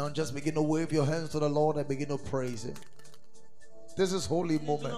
[0.00, 2.74] Now just begin to wave your hands to the Lord and begin to praise Him.
[3.98, 4.94] This is holy moment.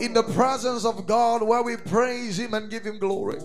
[0.00, 3.38] In the presence of God, where we praise Him and give Him glory.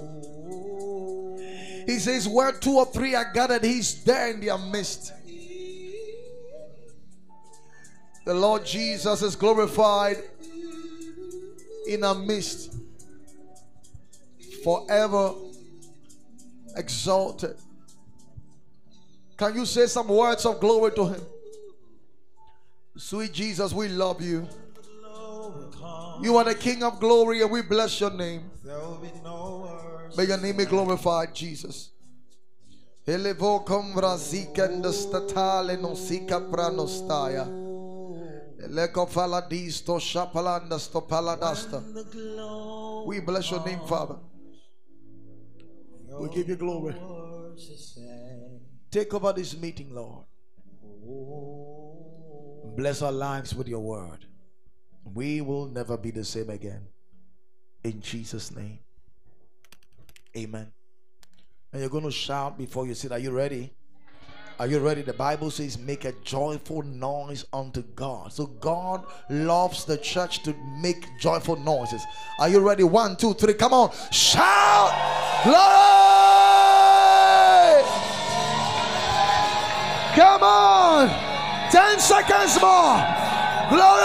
[1.85, 5.13] He says, Where two or three are gathered, He's there in their midst.
[8.25, 10.17] The Lord Jesus is glorified
[11.87, 12.75] in our midst,
[14.65, 15.31] forever
[16.75, 17.55] exalted.
[19.37, 21.21] Can you say some words of glory to Him?
[22.95, 24.47] Sweet Jesus, we love you.
[26.21, 28.49] You are the King of glory, and we bless your name.
[30.15, 31.89] May your name be glorified, Jesus.
[33.05, 37.45] Elevo convrazika and the statale nosika pranostaya.
[38.63, 41.81] Eleko faladisto shapalanda stopaladasta.
[43.05, 44.15] We bless your name, Father.
[46.17, 46.95] We give you glory.
[48.93, 50.23] Take over this meeting, Lord.
[52.77, 54.27] Bless our lives with your word.
[55.15, 56.85] We will never be the same again.
[57.83, 58.77] In Jesus' name.
[60.37, 60.71] Amen.
[61.71, 63.11] And you're going to shout before you sit.
[63.11, 63.73] Are you ready?
[64.59, 65.01] Are you ready?
[65.01, 68.31] The Bible says, make a joyful noise unto God.
[68.31, 72.03] So God loves the church to make joyful noises.
[72.37, 72.83] Are you ready?
[72.83, 73.55] One, two, three.
[73.55, 73.91] Come on.
[74.11, 74.91] Shout.
[75.43, 76.52] Glory.
[80.15, 81.09] Come on.
[81.71, 82.97] 10 seconds more.
[83.69, 84.03] Glory.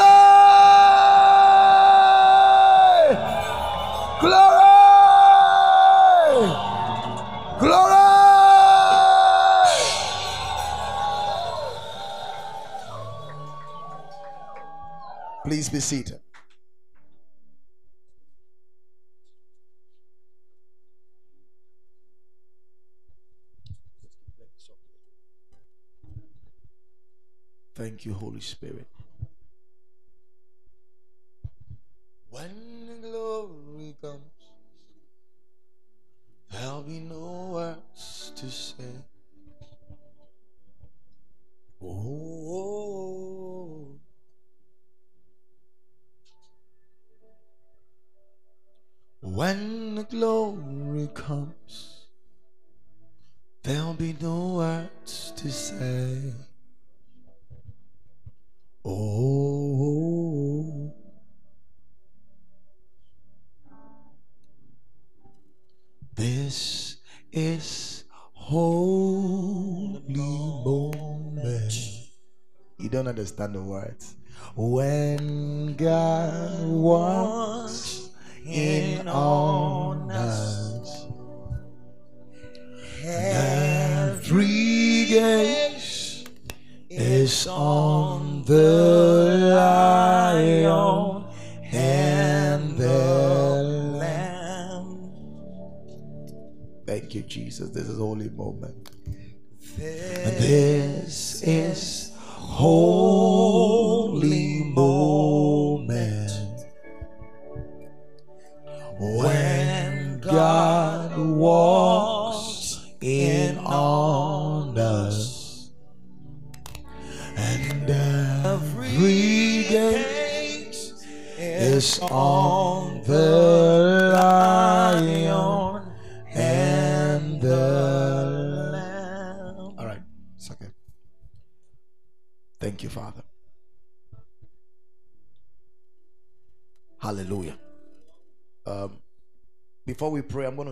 [4.21, 4.65] Glory.
[7.61, 7.99] Glory.
[15.45, 16.21] Please be seated.
[27.79, 28.89] Thank you, Holy Spirit.
[32.29, 34.38] When glory comes,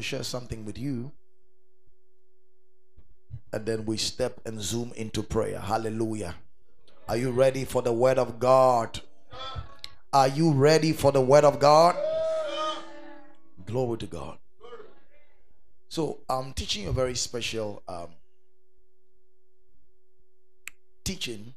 [0.06, 1.12] share something with you.
[3.52, 5.58] And then we step and zoom into prayer.
[5.58, 6.34] Hallelujah.
[7.08, 9.00] Are you ready for the word of God?
[10.12, 11.96] Are you ready for the word of God?
[13.64, 14.38] Glory to God.
[15.88, 18.08] So I'm teaching a very special um,
[21.04, 21.54] teaching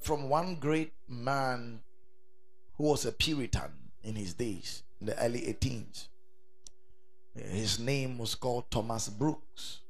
[0.00, 1.80] from one great man
[2.76, 6.08] who was a Puritan in his days, in the early 18s.
[7.34, 9.80] His name was called Thomas Brooks.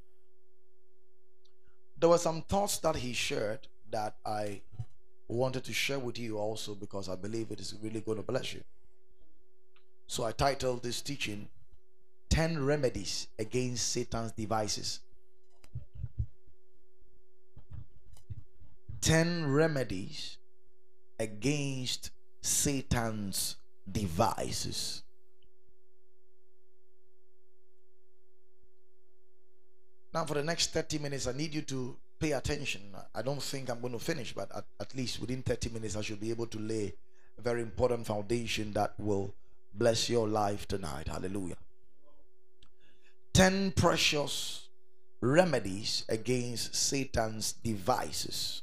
[2.00, 4.62] There were some thoughts that he shared that I
[5.28, 8.54] wanted to share with you also because I believe it is really going to bless
[8.54, 8.62] you.
[10.08, 11.48] So I titled this teaching
[12.30, 14.98] 10 Remedies Against Satan's Devices.
[19.00, 20.38] 10 Remedies
[21.20, 22.10] Against
[22.42, 23.56] Satan's
[23.90, 25.03] Devices.
[30.14, 32.82] Now, for the next 30 minutes, I need you to pay attention.
[33.12, 36.02] I don't think I'm going to finish, but at, at least within 30 minutes, I
[36.02, 36.94] should be able to lay
[37.36, 39.34] a very important foundation that will
[39.74, 41.08] bless your life tonight.
[41.08, 41.56] Hallelujah.
[43.32, 44.68] 10 precious
[45.20, 48.62] remedies against Satan's devices.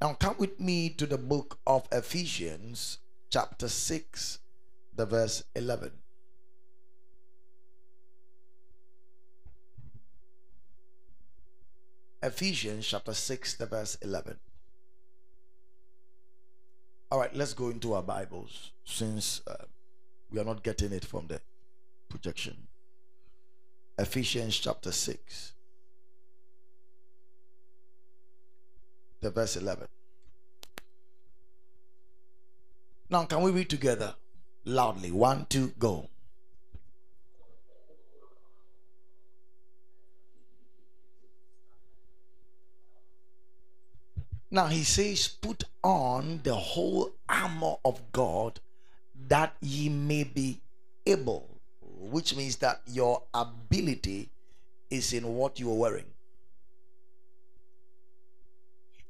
[0.00, 2.98] Now, come with me to the book of Ephesians,
[3.30, 4.40] chapter 6,
[4.96, 5.92] the verse 11.
[12.24, 14.38] Ephesians chapter 6, the verse 11.
[17.12, 19.66] All right, let's go into our Bibles since uh,
[20.30, 21.42] we are not getting it from the
[22.08, 22.56] projection.
[23.98, 25.52] Ephesians chapter 6,
[29.20, 29.86] the verse 11.
[33.10, 34.14] Now, can we read together
[34.64, 35.10] loudly?
[35.10, 36.08] One, two, go.
[44.54, 48.60] Now he says, Put on the whole armor of God
[49.26, 50.60] that ye may be
[51.04, 51.48] able,
[51.80, 54.30] which means that your ability
[54.90, 56.04] is in what you are wearing.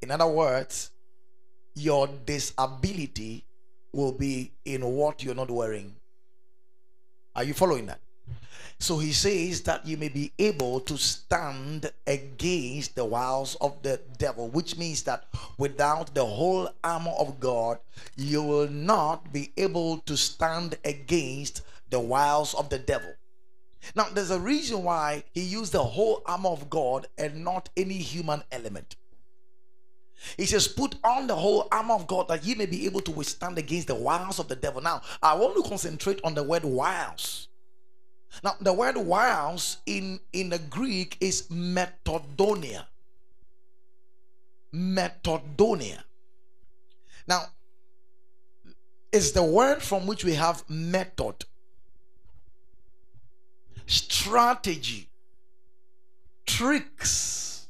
[0.00, 0.92] In other words,
[1.74, 3.44] your disability
[3.92, 5.94] will be in what you're not wearing.
[7.36, 8.00] Are you following that?
[8.78, 14.00] So he says that you may be able to stand against the wiles of the
[14.18, 15.24] devil, which means that
[15.58, 17.78] without the whole armor of God,
[18.16, 23.14] you will not be able to stand against the wiles of the devil.
[23.94, 27.98] Now, there's a reason why he used the whole armor of God and not any
[27.98, 28.96] human element.
[30.36, 33.10] He says, Put on the whole armor of God that ye may be able to
[33.10, 34.80] withstand against the wiles of the devil.
[34.80, 37.48] Now, I want to concentrate on the word wiles
[38.42, 42.86] now, the word wiles in, in the Greek is metodonia.
[44.74, 46.02] Metodonia.
[47.28, 47.46] Now,
[49.12, 51.44] it's the word from which we have method,
[53.86, 55.08] strategy,
[56.46, 57.68] tricks,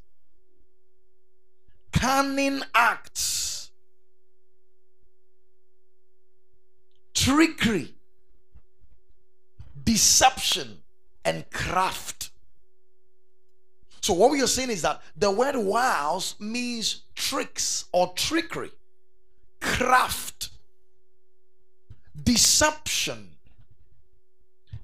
[1.92, 3.70] cunning acts,
[7.12, 7.94] trickery
[9.84, 10.78] deception
[11.24, 12.30] and craft.
[14.00, 18.70] So, what we are saying is that the word wiles means tricks or trickery,
[19.60, 20.50] craft,
[22.22, 23.30] deception,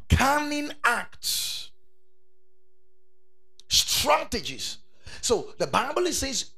[0.08, 1.70] cunning acts,
[3.69, 4.79] strategies.
[5.20, 6.53] So, the Bible says,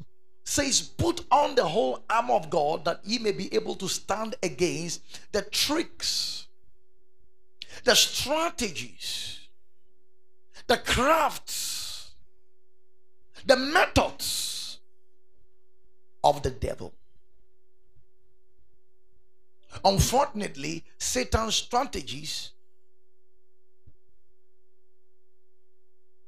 [0.45, 4.37] says, Put on the whole armor of God that ye may be able to stand
[4.41, 5.03] against
[5.33, 6.47] the tricks
[7.85, 9.41] the strategies,
[10.67, 12.13] the crafts,
[13.47, 14.81] the methods
[16.23, 16.95] of the devil.
[19.85, 22.51] Unfortunately, Satan's strategies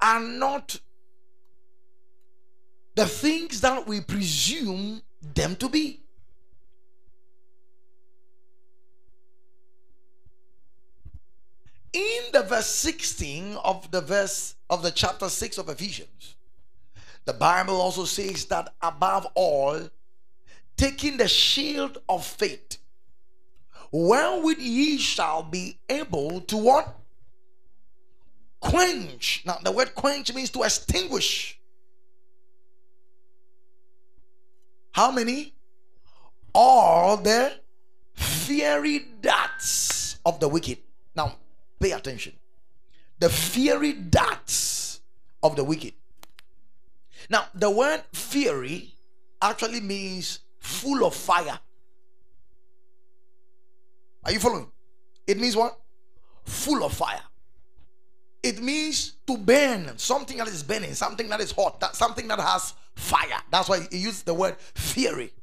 [0.00, 0.80] are not
[2.94, 5.02] the things that we presume
[5.34, 6.03] them to be.
[11.94, 16.34] In the verse 16 of the verse of the chapter 6 of Ephesians,
[17.24, 19.88] the Bible also says that above all,
[20.76, 22.78] taking the shield of faith,
[23.92, 26.96] wherewith ye shall be able to what?
[28.60, 29.42] Quench.
[29.46, 31.60] Now, the word quench means to extinguish.
[34.92, 35.54] How many?
[36.54, 37.52] All the
[38.14, 40.78] fiery darts of the wicked.
[41.84, 42.32] Pay attention.
[43.18, 45.00] The fiery darts
[45.42, 45.92] of the wicked.
[47.28, 48.94] Now, the word fiery
[49.42, 51.58] actually means full of fire.
[54.24, 54.72] Are you following?
[55.26, 55.78] It means what?
[56.46, 57.20] Full of fire.
[58.42, 62.40] It means to burn something that is burning, something that is hot, that something that
[62.40, 63.42] has fire.
[63.50, 65.34] That's why he used the word fiery.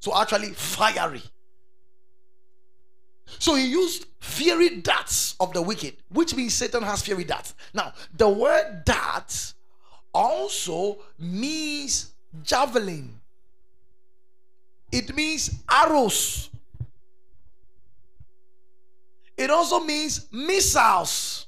[0.00, 1.22] So actually fiery.
[3.38, 7.54] So he used fiery darts of the wicked, which means Satan has fiery darts.
[7.72, 9.54] Now, the word darts
[10.12, 13.20] also means javelin,
[14.90, 16.50] it means arrows,
[19.36, 21.46] it also means missiles.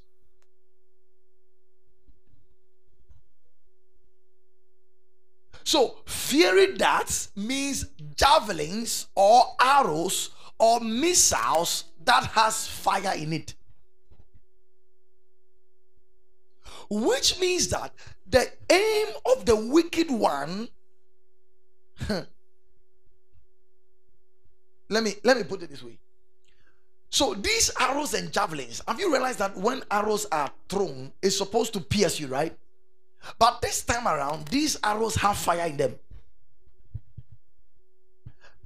[5.64, 10.30] So, fiery darts means javelins or arrows
[10.61, 13.55] or missiles that has fire in it.
[16.90, 17.95] which means that
[18.29, 20.69] the aim of the wicked one
[22.09, 22.26] let
[25.05, 25.99] me let me put it this way.
[27.11, 31.73] So these arrows and javelins have you realized that when arrows are thrown it's supposed
[31.75, 32.57] to pierce you right?
[33.38, 35.95] But this time around these arrows have fire in them.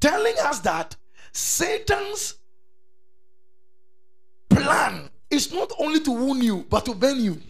[0.00, 0.96] Telling us that
[1.34, 2.38] satan's
[4.48, 7.40] plan is not only to wound you but to burn you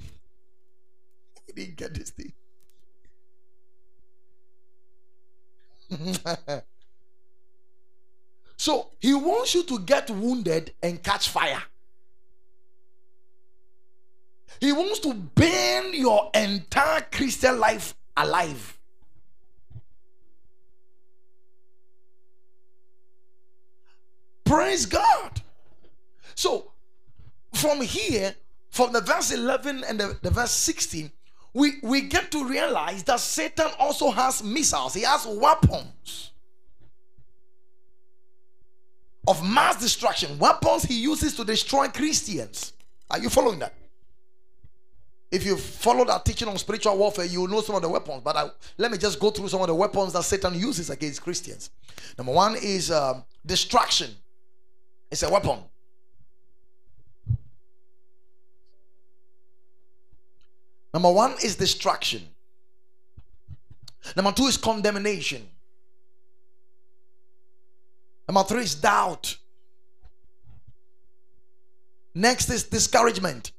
[1.55, 2.33] didn't get this thing
[8.57, 11.63] so he wants you to get wounded and catch fire.
[14.61, 18.79] He wants to burn your entire Christian life alive.
[24.45, 25.41] Praise God.
[26.35, 26.73] So,
[27.53, 28.35] from here,
[28.71, 31.11] from the verse 11 and the, the verse 16,
[31.53, 36.33] we, we get to realize that Satan also has missiles, he has weapons
[39.27, 42.73] of mass destruction, weapons he uses to destroy Christians.
[43.11, 43.75] Are you following that?
[45.31, 48.23] If you follow that teaching on spiritual warfare, you know some of the weapons.
[48.23, 48.49] But I,
[48.79, 51.71] let me just go through some of the weapons that Satan uses against Christians.
[52.17, 54.11] Number one is uh, distraction,
[55.15, 55.61] it's a weapon.
[60.93, 62.23] Number one is distraction.
[64.17, 65.47] Number two is condemnation.
[68.29, 69.37] Number three is doubt.
[72.13, 73.53] Next is discouragement.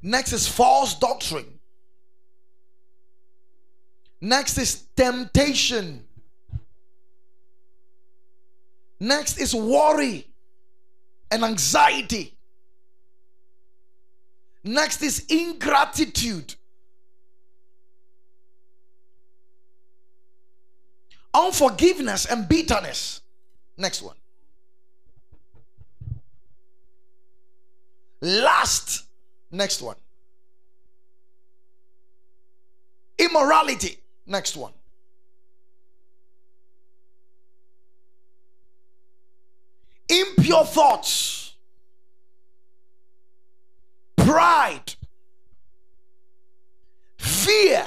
[0.00, 1.58] Next is false doctrine.
[4.20, 6.05] Next is temptation.
[8.98, 10.26] Next is worry
[11.30, 12.34] and anxiety.
[14.64, 16.54] Next is ingratitude.
[21.34, 23.20] Unforgiveness and bitterness.
[23.76, 24.16] Next one.
[28.22, 29.04] Last.
[29.50, 29.96] Next one.
[33.18, 33.98] Immorality.
[34.26, 34.72] Next one.
[40.08, 41.36] Impure thoughts
[44.26, 44.94] pride,
[47.16, 47.86] fear,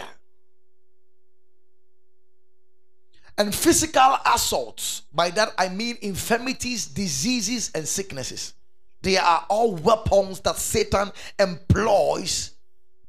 [3.38, 5.04] and physical assaults.
[5.14, 8.54] By that I mean infirmities, diseases, and sicknesses.
[9.02, 12.52] They are all weapons that Satan employs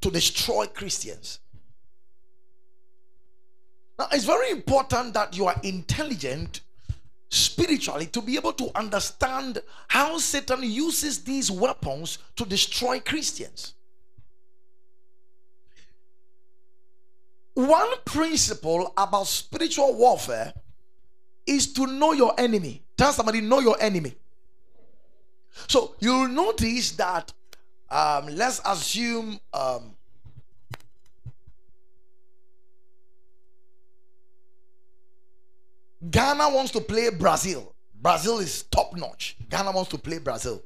[0.01, 1.39] to destroy Christians.
[3.99, 6.63] Now, it's very important that you are intelligent
[7.31, 13.75] spiritually to be able to understand how Satan uses these weapons to destroy Christians.
[17.55, 20.53] One principle about spiritual warfare
[21.47, 22.83] is to know your enemy.
[22.97, 24.15] Tell somebody, know your enemy.
[25.69, 27.33] So you'll notice that,
[27.91, 29.97] um, let's assume um,
[36.09, 37.75] Ghana wants to play Brazil.
[37.95, 39.37] Brazil is top notch.
[39.51, 40.63] Ghana wants to play Brazil.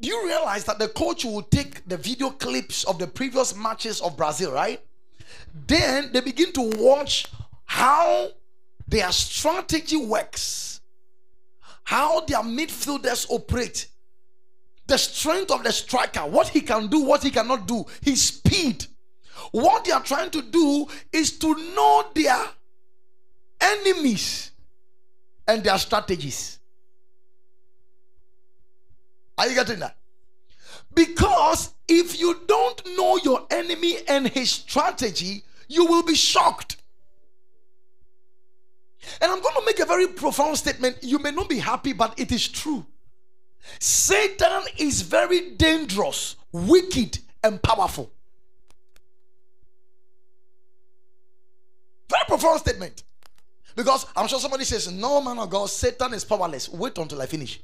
[0.00, 4.00] Do you realize that the coach will take the video clips of the previous matches
[4.00, 4.80] of Brazil, right?
[5.66, 7.26] Then they begin to watch
[7.64, 8.30] how
[8.88, 10.80] their strategy works,
[11.84, 13.88] how their midfielders operate,
[14.86, 18.86] the strength of the striker, what he can do, what he cannot do, his speed.
[19.52, 22.44] What they are trying to do is to know their
[23.62, 24.50] enemies
[25.46, 26.58] and their strategies.
[29.38, 29.96] Are you getting that?
[30.94, 36.76] Because if you don't know your enemy and his strategy, you will be shocked.
[39.20, 40.98] And I'm going to make a very profound statement.
[41.02, 42.86] You may not be happy, but it is true.
[43.80, 48.12] Satan is very dangerous, wicked, and powerful.
[52.08, 53.02] Very profound statement.
[53.74, 56.68] Because I'm sure somebody says, No man of God, Satan is powerless.
[56.68, 57.60] Wait until I finish.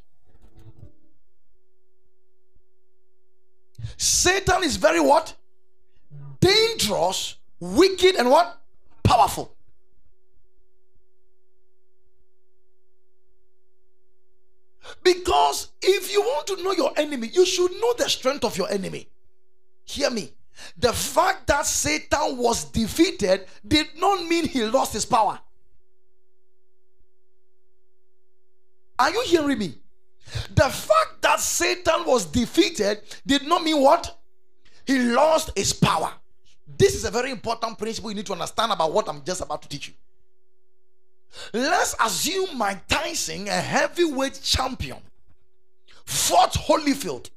[3.97, 5.35] Satan is very what?
[6.41, 8.61] Dangerous, wicked, and what?
[9.03, 9.55] Powerful.
[15.03, 18.71] Because if you want to know your enemy, you should know the strength of your
[18.71, 19.09] enemy.
[19.85, 20.33] Hear me.
[20.77, 25.39] The fact that Satan was defeated did not mean he lost his power.
[28.99, 29.75] Are you hearing me?
[30.55, 34.19] The fact that Satan was defeated did not mean what?
[34.87, 36.13] He lost his power.
[36.77, 39.63] This is a very important principle you need to understand about what I'm just about
[39.63, 39.95] to teach you.
[41.53, 44.99] Let's assume Mike Tyson, a heavyweight champion,
[46.05, 47.31] fought Holyfield.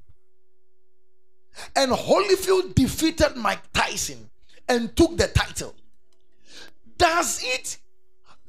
[1.75, 4.29] And Holyfield defeated Mike Tyson
[4.67, 5.75] and took the title.
[6.97, 7.77] Does it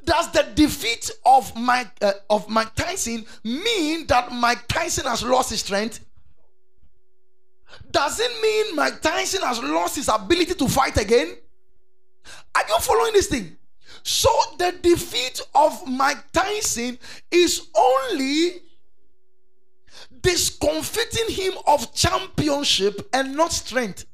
[0.04, 5.50] does the defeat of Mike uh, of Mike Tyson mean that Mike Tyson has lost
[5.50, 6.04] his strength?
[7.90, 11.37] Does it mean Mike Tyson has lost his ability to fight again?
[12.54, 13.56] Are you following this thing?
[14.02, 14.28] So
[14.59, 16.99] the defeat of Mike Tyson
[17.30, 18.62] is only
[20.21, 24.06] discomfiting him of championship and not strength.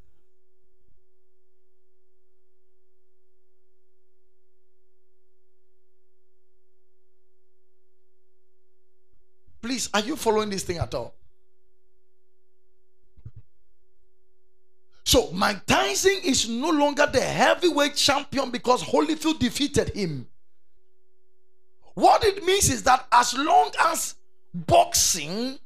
[9.68, 11.14] Please, are you following this thing at all?
[15.04, 20.26] So Mike Tyson is no longer the heavyweight champion because Holyfield defeated him.
[21.92, 24.14] What it means is that as long as
[24.54, 25.58] boxing,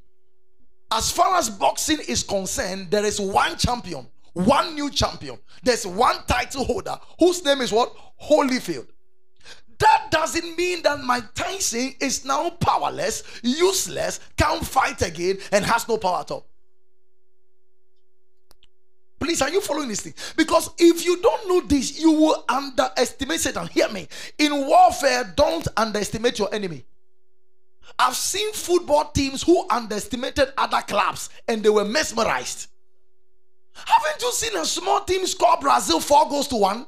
[0.91, 5.39] as far as boxing is concerned, there is one champion, one new champion.
[5.63, 7.95] There's one title holder whose name is what?
[8.21, 8.89] Holyfield.
[9.83, 15.89] That doesn't mean that Mike Tyson is now powerless, useless, can't fight again, and has
[15.89, 16.47] no power at all.
[19.19, 20.15] Please, are you following this thing?
[20.37, 23.67] Because if you don't know this, you will underestimate Satan.
[23.67, 24.07] Hear me.
[24.39, 26.85] In warfare, don't underestimate your enemy.
[27.99, 32.69] I've seen football teams who underestimated other clubs and they were mesmerized.
[33.75, 36.87] Haven't you seen a small team score Brazil four goals to one?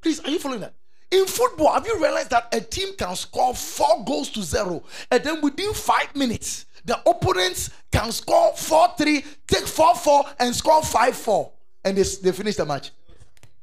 [0.00, 0.74] Please, are you following that?
[1.10, 5.24] In football, have you realized that a team can score four goals to zero, and
[5.24, 10.82] then within five minutes, the opponents can score 4 3, take 4 4, and score
[10.82, 11.52] 5 4,
[11.84, 12.90] and they, they finish the match?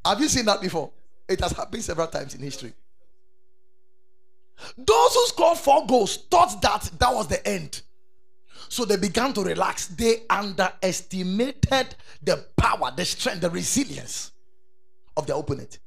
[0.06, 0.92] Have you seen that before?
[1.28, 2.74] It has happened several times in history.
[4.78, 7.82] Those who scored four goals thought that that was the end.
[8.70, 9.88] So they began to relax.
[9.88, 14.32] They underestimated the power, the strength, the resilience
[15.16, 15.80] of the opponent.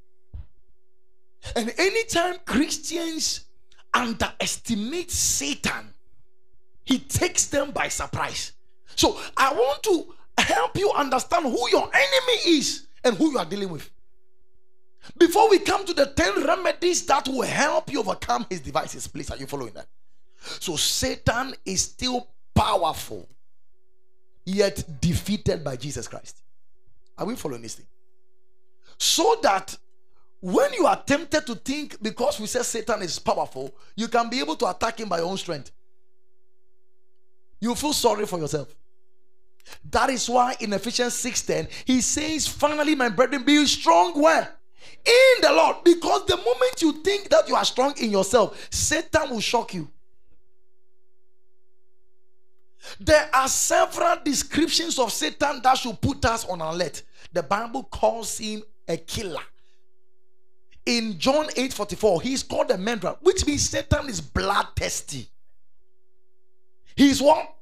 [1.56, 3.46] And anytime Christians
[3.94, 5.94] underestimate Satan,
[6.84, 8.52] he takes them by surprise.
[8.96, 13.44] So I want to help you understand who your enemy is and who you are
[13.44, 13.88] dealing with.
[15.18, 19.30] Before we come to the 10 remedies that will help you overcome his devices, please,
[19.30, 19.86] are you following that?
[20.40, 23.28] So Satan is still powerful,
[24.44, 26.42] yet defeated by Jesus Christ.
[27.16, 27.86] Are we following this thing?
[28.98, 29.76] So that
[30.40, 34.40] when you are tempted to think because we say Satan is powerful, you can be
[34.40, 35.70] able to attack him by your own strength.
[37.60, 38.74] You feel sorry for yourself.
[39.90, 44.54] That is why in Ephesians 6:10 he says, Finally, my brethren, be strong where?
[45.04, 45.76] In the Lord.
[45.84, 49.90] Because the moment you think that you are strong in yourself, Satan will shock you.
[52.98, 57.02] There are several descriptions of Satan that should put us on alert.
[57.30, 59.42] The Bible calls him a killer
[60.90, 65.28] in John 8 44, he is called a murderer, which means Satan is bloodthirsty.
[66.96, 67.54] He is what?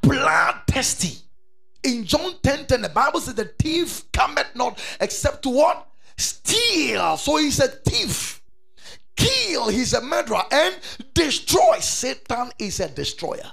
[0.00, 1.18] Bloodthirsty.
[1.82, 5.88] In John 10 10, the Bible says the thief cometh not except to what?
[6.16, 7.16] Steal.
[7.16, 8.40] So he's a thief.
[9.16, 10.76] Kill, he's a murderer, and
[11.12, 11.78] destroy.
[11.80, 13.52] Satan is a destroyer.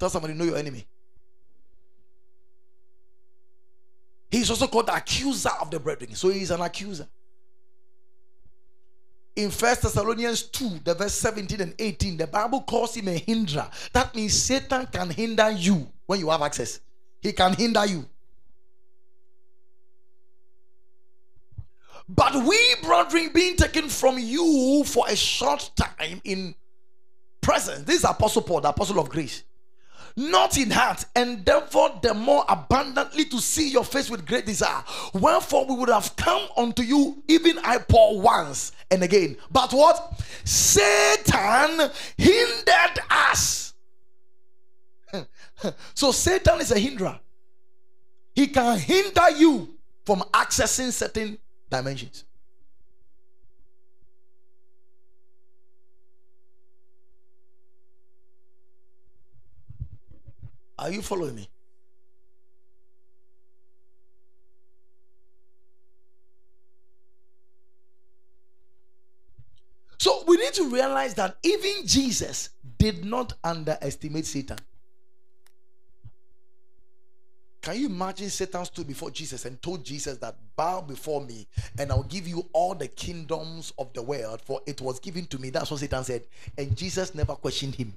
[0.00, 0.86] Tell somebody, know your enemy.
[4.30, 6.14] He's also called the accuser of the brethren.
[6.14, 7.06] So he's an accuser.
[9.36, 13.68] In First Thessalonians 2, the verse 17 and 18, the Bible calls him a hinderer.
[13.92, 16.80] That means Satan can hinder you when you have access.
[17.20, 18.06] He can hinder you.
[22.08, 26.54] But we, brethren, being taken from you for a short time in
[27.42, 27.82] presence.
[27.84, 29.44] This is Apostle Paul, the apostle of grace
[30.16, 34.82] not in heart, endeavor the more abundantly to see your face with great desire.
[35.14, 39.36] Wherefore we would have come unto you, even I Paul once and again.
[39.50, 40.20] But what?
[40.44, 43.74] Satan hindered us.
[45.94, 47.18] so Satan is a hinderer.
[48.34, 52.24] He can hinder you from accessing certain dimensions.
[60.80, 61.48] Are you following me?
[69.98, 74.56] So we need to realize that even Jesus did not underestimate Satan.
[77.60, 81.46] Can you imagine Satan stood before Jesus and told Jesus that bow before me
[81.78, 85.38] and I'll give you all the kingdoms of the world for it was given to
[85.38, 85.50] me.
[85.50, 86.22] That's what Satan said.
[86.56, 87.92] And Jesus never questioned him.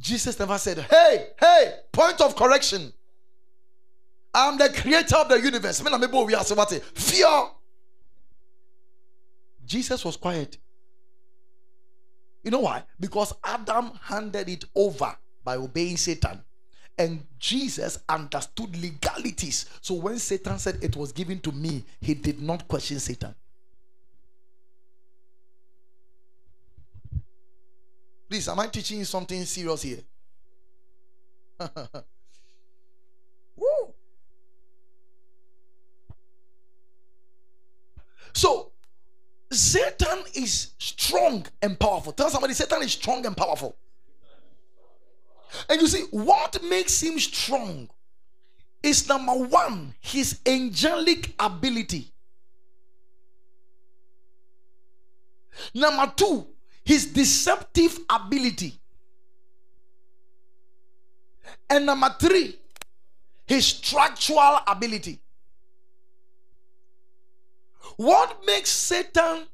[0.00, 2.92] Jesus never said, Hey, hey, point of correction.
[4.34, 5.80] I'm the creator of the universe.
[6.94, 7.50] Fear.
[9.64, 10.58] Jesus was quiet.
[12.44, 12.84] You know why?
[13.00, 16.42] Because Adam handed it over by obeying Satan.
[16.96, 19.66] And Jesus understood legalities.
[19.80, 23.34] So when Satan said it was given to me, he did not question Satan.
[28.28, 30.00] Please, am I teaching you something serious here?
[33.56, 33.94] Woo.
[38.34, 38.72] So
[39.50, 42.12] Satan is strong and powerful.
[42.12, 43.76] Tell somebody Satan is strong and powerful.
[45.68, 47.88] And you see, what makes him strong
[48.82, 52.12] is number one, his angelic ability.
[55.74, 56.46] Number two,
[56.88, 58.72] his deceptive ability.
[61.68, 62.58] And number three,
[63.46, 65.20] his structural ability.
[67.98, 69.44] What makes Satan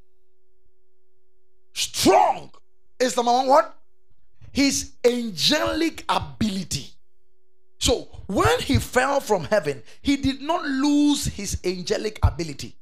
[1.73, 2.53] strong
[3.01, 3.77] is number one what?
[4.53, 6.87] His angelic ability.
[7.79, 12.77] So when he fell from heaven, he did not lose his angelic ability.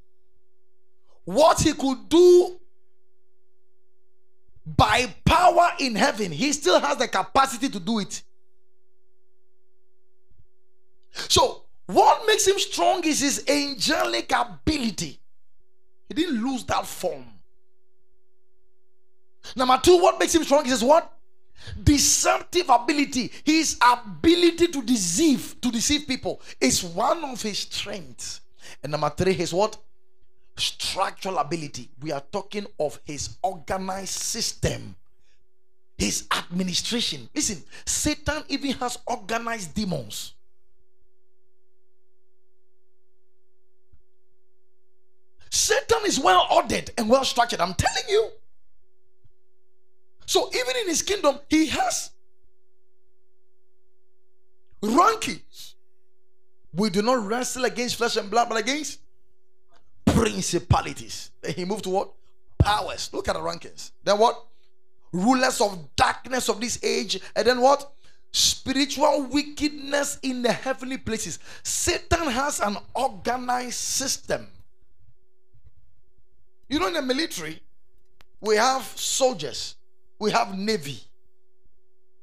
[1.24, 2.58] What he could do
[4.82, 8.20] by power in heaven, he still has the capacity to do it.
[11.12, 15.20] So, what makes him strong is his angelic ability.
[16.08, 17.26] He didn't lose that form.
[19.54, 21.12] Number two, what makes him strong is what?
[21.80, 23.30] Deceptive ability.
[23.44, 28.40] His ability to deceive, to deceive people is one of his strengths.
[28.82, 29.76] And number three, his what?
[30.56, 31.88] Structural ability.
[32.00, 34.94] We are talking of his organized system,
[35.96, 37.28] his administration.
[37.34, 40.34] Listen, Satan even has organized demons.
[45.50, 47.60] Satan is well ordered and well structured.
[47.60, 48.30] I'm telling you.
[50.24, 52.10] So even in his kingdom, he has
[54.82, 55.74] rankings.
[56.72, 59.00] We do not wrestle against flesh and blood, but against
[60.06, 61.30] principalities.
[61.40, 62.12] Then he moved to what?
[62.58, 63.10] Powers.
[63.12, 63.92] Look at the rankings.
[64.04, 64.44] Then what?
[65.12, 67.20] Rulers of darkness of this age.
[67.36, 67.92] And then what?
[68.30, 71.38] Spiritual wickedness in the heavenly places.
[71.62, 74.46] Satan has an organized system
[76.72, 77.60] you know, in the military,
[78.40, 79.76] we have soldiers,
[80.18, 80.98] we have navy,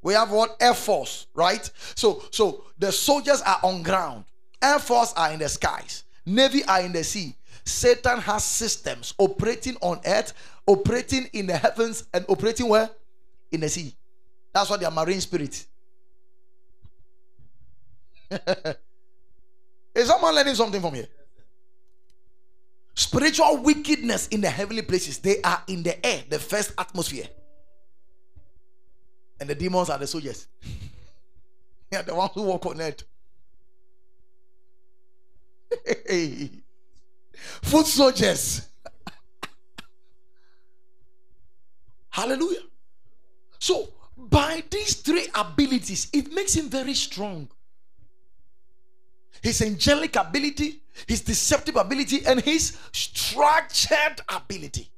[0.02, 1.70] we have what air force, right?
[1.94, 4.24] So, so the soldiers are on ground,
[4.60, 7.36] air force are in the skies, navy are in the sea.
[7.64, 10.32] Satan has systems operating on earth,
[10.66, 12.90] operating in the heavens, and operating where?
[13.52, 13.94] In the sea.
[14.52, 15.66] That's what they are marine spirit.
[19.94, 21.08] Is someone learning something from here?
[22.94, 27.26] Spiritual wickedness in the heavenly places, they are in the air, the first atmosphere.
[29.40, 30.46] And the demons are the soldiers.
[31.90, 33.04] they are the ones who walk on earth.
[36.06, 36.59] Hey.
[37.62, 38.68] Foot soldiers.
[42.10, 42.62] Hallelujah.
[43.58, 47.48] So, by these three abilities, it makes him very strong
[49.42, 54.90] his angelic ability, his deceptive ability, and his structured ability.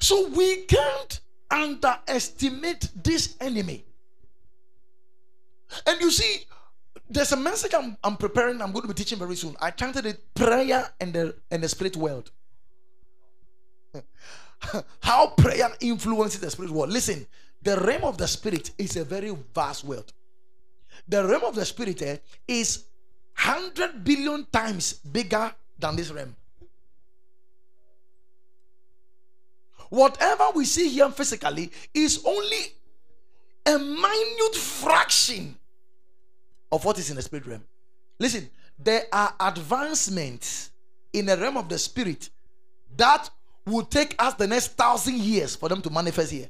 [0.00, 1.20] So we can't
[1.50, 3.84] underestimate this enemy.
[5.86, 6.44] And you see,
[7.08, 9.56] there's a message I'm, I'm, preparing, I'm going to be teaching very soon.
[9.60, 12.30] I titled it Prayer and the, and the Spirit World.
[15.02, 16.90] How prayer influences the spirit world.
[16.90, 17.26] Listen,
[17.62, 20.12] the realm of the spirit is a very vast world
[21.08, 22.16] the realm of the spirit eh,
[22.46, 22.84] is
[23.42, 26.34] 100 billion times bigger than this realm.
[29.88, 32.74] Whatever we see here physically is only
[33.66, 35.56] a minute fraction
[36.76, 37.64] of what is in the spirit realm.
[38.18, 40.70] Listen, there are advancements
[41.12, 42.28] in the realm of the spirit
[42.96, 43.28] that
[43.64, 46.48] will take us the next thousand years for them to manifest here.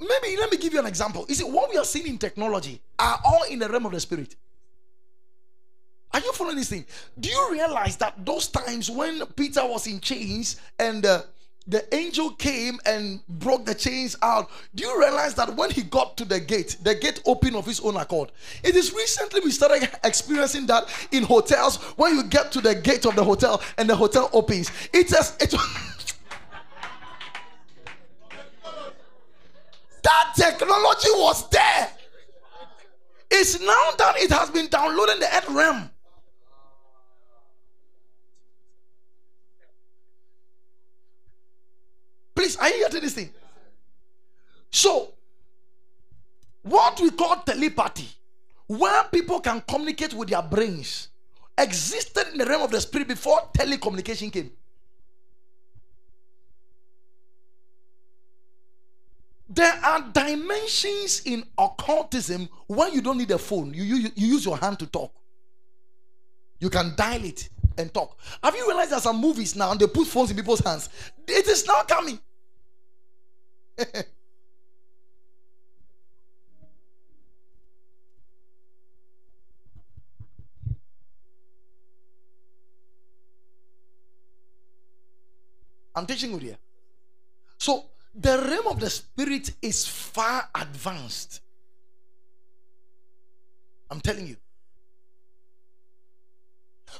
[0.00, 1.26] Maybe let me give you an example.
[1.28, 4.00] You see, what we are seeing in technology are all in the realm of the
[4.00, 4.36] spirit.
[6.12, 6.84] Are you following this thing?
[7.18, 11.22] Do you realize that those times when Peter was in chains and uh,
[11.66, 14.50] the angel came and broke the chains out.
[14.74, 17.80] Do you realize that when he got to the gate, the gate opened of his
[17.80, 18.32] own accord?
[18.62, 23.04] It is recently we started experiencing that in hotels when you get to the gate
[23.06, 24.70] of the hotel and the hotel opens.
[24.92, 25.50] It has it
[30.02, 31.88] that technology was there.
[33.30, 35.90] It's now that it has been downloaded in the earth realm.
[42.40, 43.28] Please, are you getting this thing?
[44.70, 45.12] So,
[46.62, 48.08] what we call telepathy,
[48.66, 51.08] where people can communicate with their brains,
[51.58, 54.50] existed in the realm of the spirit before telecommunication came.
[59.50, 63.74] There are dimensions in occultism where you don't need a phone.
[63.74, 65.12] You, you, you use your hand to talk.
[66.58, 68.18] You can dial it and talk.
[68.42, 70.88] Have you realized there are some movies now and they put phones in people's hands?
[71.28, 72.18] It is now coming.
[85.94, 86.58] I'm teaching you here.
[87.58, 91.40] So the realm of the spirit is far advanced.
[93.90, 94.36] I'm telling you.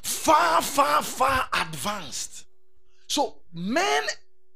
[0.03, 2.47] Far, far, far advanced.
[3.07, 4.05] So men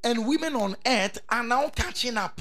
[0.05, 2.41] and women on earth are now catching up.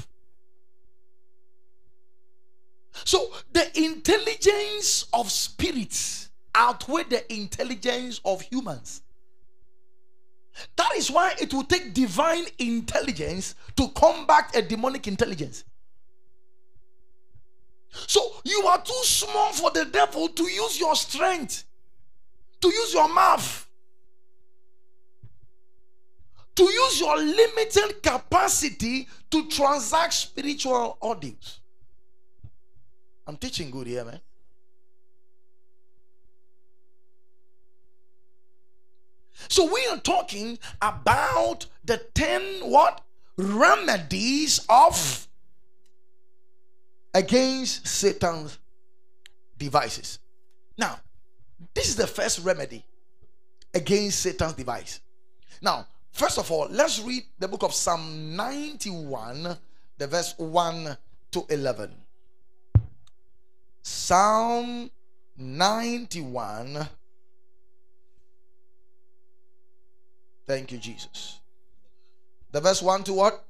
[3.04, 9.02] So the intelligence of spirits outweigh the intelligence of humans.
[10.76, 15.64] That is why it will take divine intelligence to combat a demonic intelligence.
[17.90, 21.64] So you are too small for the devil to use your strength,
[22.60, 23.63] to use your mouth
[26.56, 31.60] to use your limited capacity to transact spiritual audience.
[33.26, 34.20] I'm teaching good here, man.
[39.48, 43.00] So we are talking about the 10 what?
[43.36, 45.26] Remedies of
[47.12, 48.58] against Satan's
[49.56, 50.20] devices.
[50.78, 51.00] Now,
[51.74, 52.84] this is the first remedy
[53.74, 55.00] against Satan's device.
[55.60, 59.58] Now, First of all, let's read the book of Psalm 91,
[59.98, 60.96] the verse 1
[61.32, 61.90] to 11.
[63.82, 64.88] Psalm
[65.36, 66.88] 91.
[70.46, 71.40] Thank you, Jesus.
[72.52, 73.44] The verse 1 to what?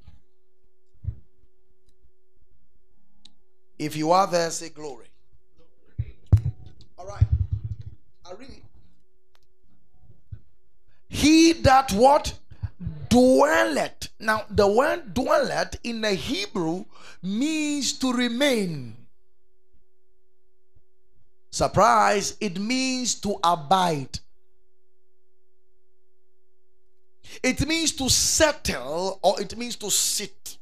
[3.77, 5.05] If you are there, say glory.
[6.97, 7.25] All right.
[8.25, 8.63] I read.
[11.07, 12.33] He that what?
[13.15, 14.09] Dwelleth.
[14.19, 16.83] Now, the word dwelleth in the Hebrew
[17.23, 18.97] means to remain.
[21.49, 24.19] Surprise, it means to abide.
[27.41, 30.57] It means to settle or it means to sit.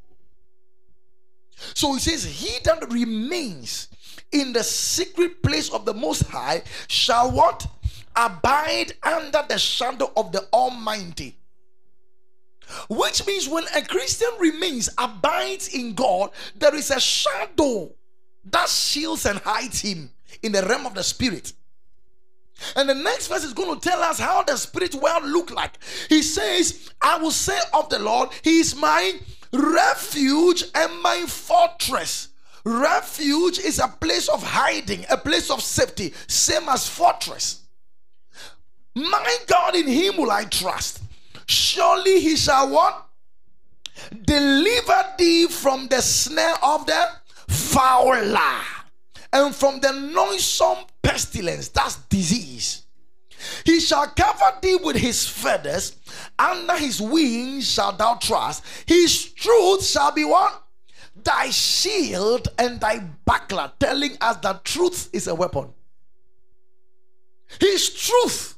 [1.73, 3.87] So he says, He that remains
[4.31, 7.65] in the secret place of the Most High shall what?
[8.15, 11.35] Abide under the shadow of the Almighty.
[12.89, 17.91] Which means when a Christian remains, abides in God, there is a shadow
[18.45, 20.09] that shields and hides him
[20.41, 21.53] in the realm of the spirit.
[22.75, 25.77] And the next verse is going to tell us how the spirit world look like.
[26.09, 29.19] He says, I will say of the Lord, He is my
[29.51, 32.29] refuge and my fortress.
[32.63, 37.61] Refuge is a place of hiding, a place of safety, same as fortress.
[38.95, 41.01] My God, in Him will I trust.
[41.45, 43.07] Surely he shall what?
[44.25, 47.09] Deliver thee from the snare of the
[47.47, 48.61] fowler
[49.31, 51.69] and from the noisome pestilence.
[51.69, 52.83] That's disease.
[53.65, 55.97] He shall cover thee with his feathers,
[56.39, 58.63] under his wings shalt thou trust.
[58.85, 60.61] His truth shall be what?
[61.15, 65.73] Thy shield and thy buckler, telling us that truth is a weapon.
[67.59, 68.52] His truth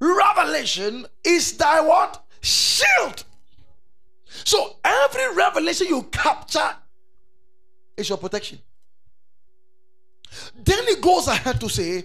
[0.00, 2.24] revelation is thy what?
[2.40, 3.24] Shield.
[4.44, 6.74] So every revelation you capture
[7.96, 8.58] is your protection.
[10.64, 12.04] Then he goes ahead to say,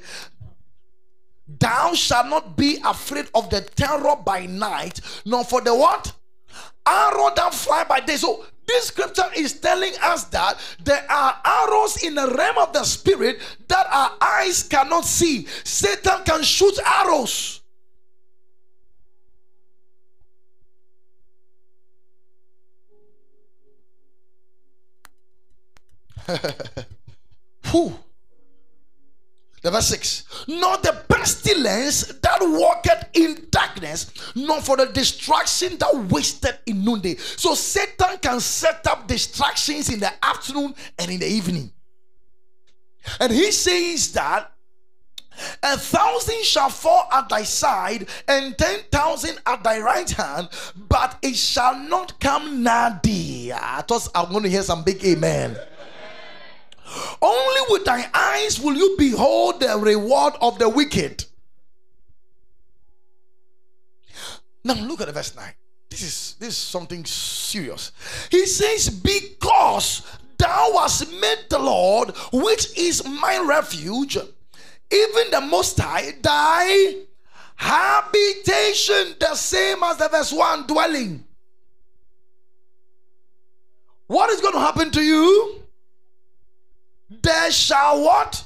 [1.60, 6.14] Thou shalt not be afraid of the terror by night, nor for the what?
[6.88, 8.16] Arrow that fly by day.
[8.16, 12.84] So this scripture is telling us that there are arrows in the realm of the
[12.84, 15.46] spirit that our eyes cannot see.
[15.64, 17.61] Satan can shoot arrows.
[27.68, 27.94] Who?
[29.62, 35.96] The verse 6 Not the pestilence that walketh in darkness, nor for the distraction that
[36.10, 37.16] wasted in noonday.
[37.16, 41.72] So Satan can set up distractions in the afternoon and in the evening.
[43.20, 44.52] And he says that
[45.64, 51.18] a thousand shall fall at thy side, and ten thousand at thy right hand, but
[51.22, 53.52] it shall not come nigh thee.
[53.52, 55.58] I thought I'm going to hear some big amen.
[57.22, 61.26] Only with thy eyes will you behold the reward of the wicked.
[64.64, 65.46] Now look at the verse 9.
[65.90, 67.92] This is this is something serious.
[68.30, 70.04] He says, Because
[70.38, 76.96] thou hast made the Lord, which is my refuge, even the most high, thy
[77.56, 81.26] habitation, the same as the verse 1 dwelling.
[84.08, 85.61] What is going to happen to you?
[87.22, 88.44] There shall what?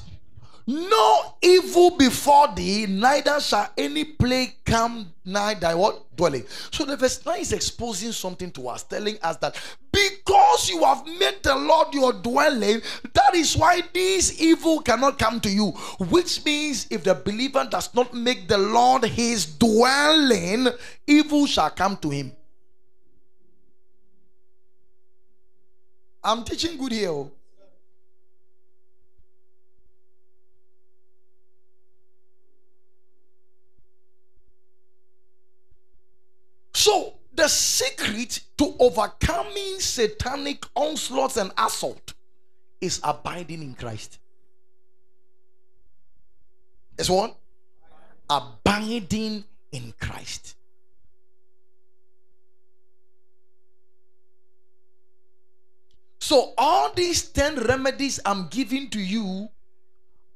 [0.67, 6.15] No evil before thee, neither shall any plague come nigh thy what?
[6.15, 6.43] Dwelling.
[6.71, 9.55] So the verse 9 is exposing something to us, telling us that
[9.91, 12.81] because you have made the Lord your dwelling,
[13.13, 15.67] that is why this evil cannot come to you.
[15.99, 20.69] Which means if the believer does not make the Lord his dwelling,
[21.05, 22.31] evil shall come to him.
[26.23, 27.09] I'm teaching good here.
[27.09, 27.31] Oh.
[36.85, 42.13] So, the secret to overcoming satanic onslaughts and assault
[42.79, 44.19] is abiding in Christ.
[46.99, 47.35] Is what?
[48.29, 50.57] Abiding in Christ.
[56.19, 59.49] So, all these 10 remedies I'm giving to you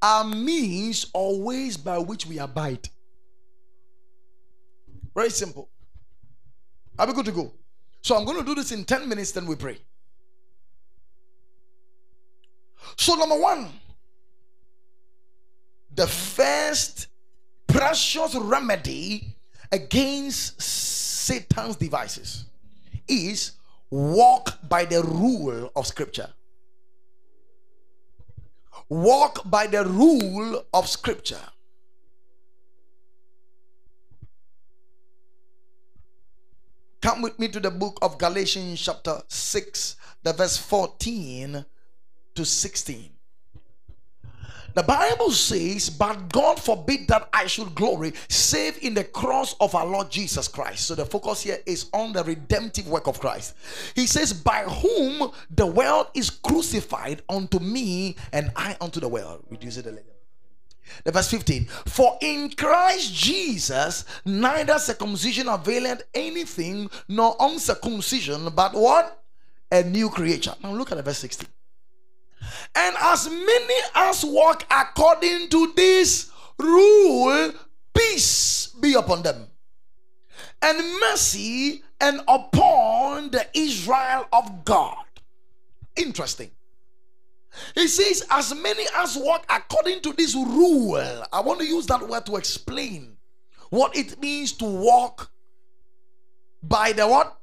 [0.02, 2.90] are means or ways by which we abide.
[5.14, 5.70] Very simple.
[7.00, 7.54] Are we good to go?
[8.02, 9.78] So I'm going to do this in 10 minutes, then we pray.
[12.98, 13.70] So, number one,
[15.96, 17.08] the first
[17.68, 19.34] precious remedy
[19.72, 22.46] against Satan's devices
[23.08, 23.54] is
[23.90, 26.30] walk by the rule of Scripture.
[28.90, 31.42] Walk by the rule of Scripture.
[37.02, 41.66] Come with me to the book of Galatians, chapter 6, the verse 14
[42.36, 43.10] to 16.
[44.74, 49.76] The Bible says, But God forbid that I should glory save in the cross of
[49.76, 50.86] our Lord Jesus Christ.
[50.86, 53.56] So the focus here is on the redemptive work of Christ.
[53.96, 59.46] He says, By whom the world is crucified unto me, and I unto the world.
[59.50, 60.19] Reduce it a little.
[61.04, 69.24] The verse 15 For in Christ Jesus neither circumcision availeth anything nor uncircumcision, but what?
[69.72, 70.56] A new creature.
[70.64, 71.48] Now look at the verse 16.
[72.76, 77.52] And as many as walk according to this rule,
[77.94, 79.48] peace be upon them,
[80.62, 85.06] and mercy and upon the Israel of God.
[85.96, 86.52] Interesting.
[87.76, 91.24] He says, as many as walk according to this rule.
[91.32, 93.18] I want to use that word to explain
[93.70, 95.32] what it means to walk
[96.64, 97.38] by the what?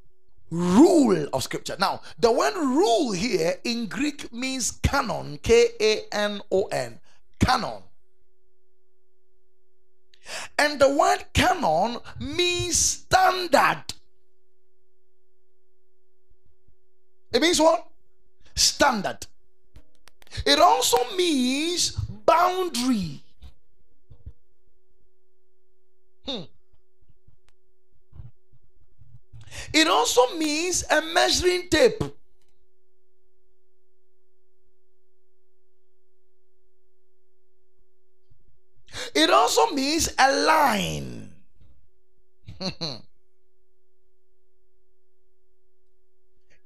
[0.50, 1.76] Rule of scripture.
[1.79, 7.00] Now, the word rule here in Greek means canon, K A N O N.
[7.40, 7.83] Canon.
[10.58, 13.85] And the word canon means standard.
[17.33, 17.87] It means what?
[18.54, 19.27] Standard.
[20.45, 21.93] It also means
[22.27, 23.23] boundary.
[26.27, 26.43] Hmm.
[29.73, 32.03] It also means a measuring tape.
[39.15, 41.33] It also means a line.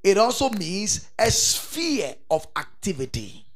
[0.02, 3.49] it also means a sphere of activity.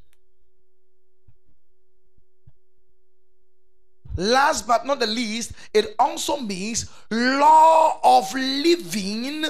[4.17, 9.45] Last but not the least, it also means law of living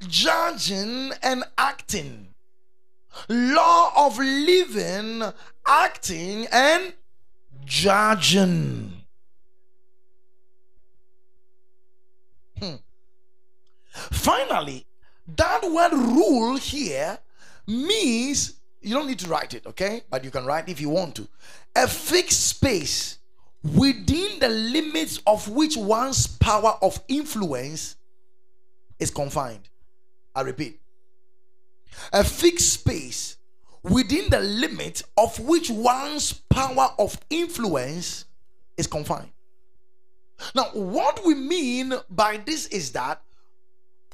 [0.00, 2.28] judging, and acting.
[3.28, 5.22] Law of living,
[5.66, 6.92] acting, and
[7.64, 8.92] judging.
[12.58, 12.74] Hmm.
[13.90, 14.86] Finally,
[15.36, 17.18] that word rule here
[17.66, 20.02] means you don't need to write it, okay?
[20.10, 21.26] But you can write if you want to.
[21.74, 23.18] A fixed space
[23.62, 27.96] within the limits of which one's power of influence
[28.98, 29.68] is confined.
[30.34, 30.80] I repeat.
[32.12, 33.36] A fixed space
[33.82, 38.26] within the limit of which one's power of influence
[38.76, 39.30] is confined.
[40.54, 43.22] Now, what we mean by this is that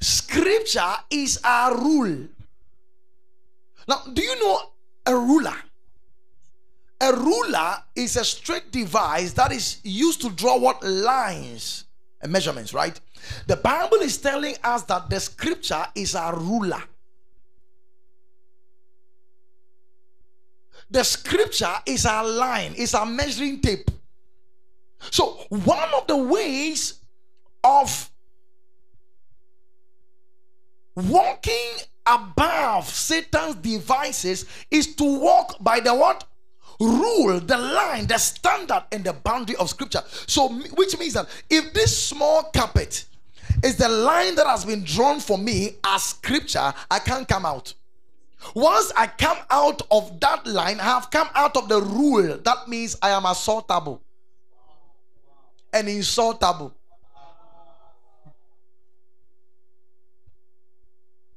[0.01, 2.28] scripture is our rule.
[3.88, 4.61] Now, do you know
[5.07, 5.57] a ruler?
[7.03, 11.87] A ruler is a straight device that is used to draw what lines
[12.21, 12.99] and measurements, right?
[13.49, 16.81] The Bible is telling us that the scripture is a ruler.
[20.93, 23.91] The scripture is a line, it's a measuring tape.
[25.11, 27.01] So, one of the ways
[27.65, 28.11] of
[30.95, 36.29] walking above Satan's devices is to walk by the what?
[36.83, 40.03] Rule, the line, the standard, and the boundary of scripture.
[40.26, 43.05] So, which means that if this small carpet
[43.62, 47.74] is the line that has been drawn for me as scripture, I can't come out.
[48.55, 52.39] Once I come out of that line, I have come out of the rule.
[52.39, 54.03] That means I am assaultable
[55.72, 56.72] and insultable.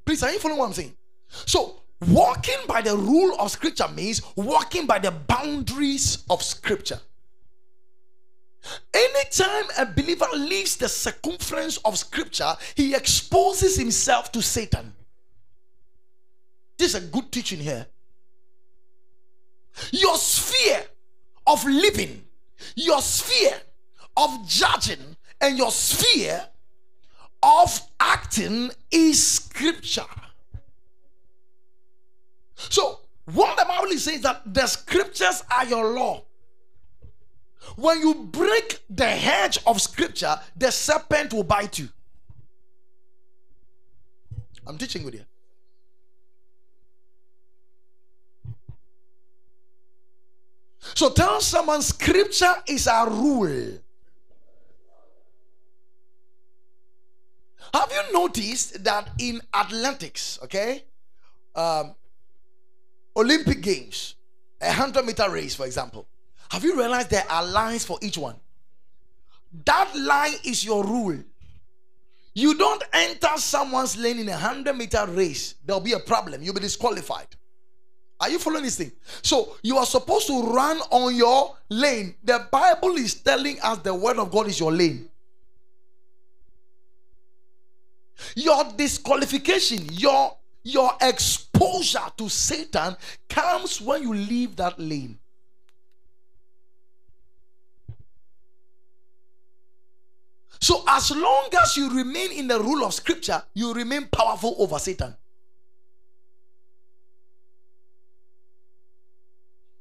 [0.05, 0.93] Please, are you following what I'm saying?
[1.27, 6.99] So, walking by the rule of scripture means walking by the boundaries of scripture.
[8.93, 14.93] Anytime a believer leaves the circumference of scripture, he exposes himself to Satan.
[16.77, 17.85] This is a good teaching here.
[19.91, 20.83] Your sphere
[21.45, 22.23] of living,
[22.75, 23.59] your sphere
[24.17, 26.45] of judging, and your sphere
[27.43, 30.05] of acting is scripture.
[32.55, 36.23] So, what the Bible is saying is that the scriptures are your law.
[37.75, 41.89] When you break the hedge of scripture, the serpent will bite you.
[44.67, 45.25] I'm teaching with you.
[50.93, 53.79] So tell someone scripture is a rule.
[57.73, 60.83] Have you noticed that in athletics, okay,
[61.55, 61.95] um,
[63.17, 64.15] Olympic Games,
[64.61, 66.07] a hundred meter race, for example,
[66.49, 68.35] have you realized there are lines for each one?
[69.65, 71.17] That line is your rule.
[72.33, 76.43] You don't enter someone's lane in a hundred meter race, there'll be a problem.
[76.43, 77.27] You'll be disqualified.
[78.19, 78.91] Are you following this thing?
[79.21, 82.15] So you are supposed to run on your lane.
[82.23, 85.09] The Bible is telling us the word of God is your lane.
[88.35, 90.35] Your disqualification, your
[90.65, 92.97] your exposure to Satan
[93.29, 95.19] comes when you leave that lane.
[100.59, 104.79] So, as long as you remain in the rule of scripture, you remain powerful over
[104.79, 105.15] Satan.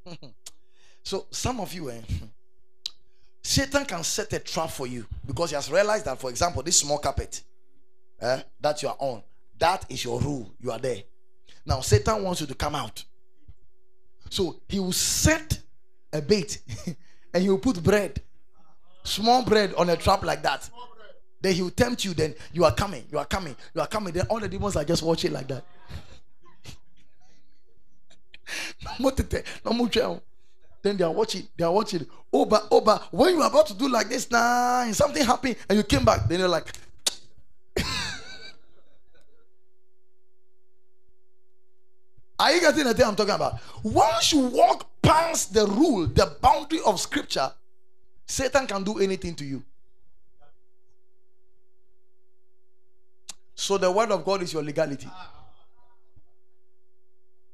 [1.03, 2.01] so, some of you, eh,
[3.41, 6.77] Satan can set a trap for you because he has realized that, for example, this
[6.77, 7.41] small carpet
[8.21, 9.23] eh, that you are on,
[9.59, 10.53] that is your rule.
[10.59, 11.03] You are there.
[11.65, 13.03] Now, Satan wants you to come out.
[14.29, 15.59] So, he will set
[16.11, 16.59] a bait
[17.33, 18.21] and he will put bread,
[19.03, 20.69] small bread on a trap like that.
[21.41, 22.13] Then he will tempt you.
[22.13, 24.13] Then you are coming, you are coming, you are coming.
[24.13, 25.63] Then all the demons are just watching like that.
[30.85, 32.05] then they are watching, they are watching.
[32.31, 35.25] Oh, but oh, but when you are about to do like this, now nah, something
[35.25, 36.71] happened, and you came back, then you're like,
[42.37, 43.59] Are you getting the thing I'm talking about?
[43.83, 47.51] Once you walk past the rule, the boundary of scripture,
[48.25, 49.63] Satan can do anything to you.
[53.55, 55.07] So the word of God is your legality.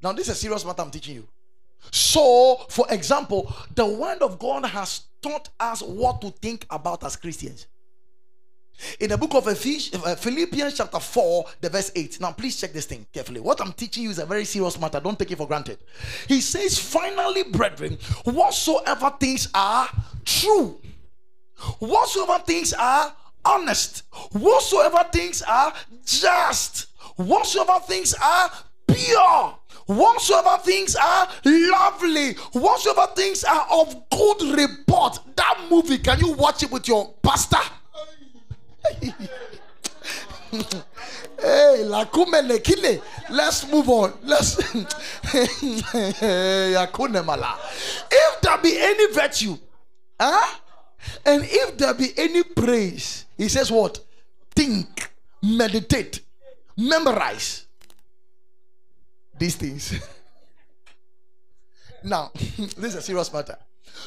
[0.01, 1.27] Now, this is a serious matter I'm teaching you.
[1.91, 7.15] So, for example, the word of God has taught us what to think about as
[7.15, 7.67] Christians.
[8.99, 12.19] In the book of uh, Philippians, chapter 4, the verse 8.
[12.21, 13.39] Now, please check this thing carefully.
[13.39, 14.99] What I'm teaching you is a very serious matter.
[14.99, 15.79] Don't take it for granted.
[16.27, 19.89] He says, Finally, brethren, whatsoever things are
[20.25, 20.79] true,
[21.79, 23.13] whatsoever things are
[23.45, 25.73] honest, whatsoever things are
[26.05, 28.51] just, whatsoever things are
[28.87, 29.57] pure,
[29.87, 35.19] whatsoever things are lovely, whatsoever things are of good report.
[35.35, 37.57] That movie, can you watch it with your pastor?
[41.39, 43.01] Hey, la lekile.
[43.29, 44.13] Let's move on.
[44.23, 44.57] Let's.
[48.11, 49.57] if there be any virtue,
[50.19, 50.57] huh?
[51.25, 53.99] And if there be any praise, he says what?
[54.55, 55.09] Think,
[55.41, 56.21] meditate,
[56.77, 57.65] memorize
[59.37, 59.93] these things.
[62.03, 63.57] now, this is a serious matter.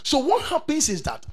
[0.03, 1.25] So, what happens is that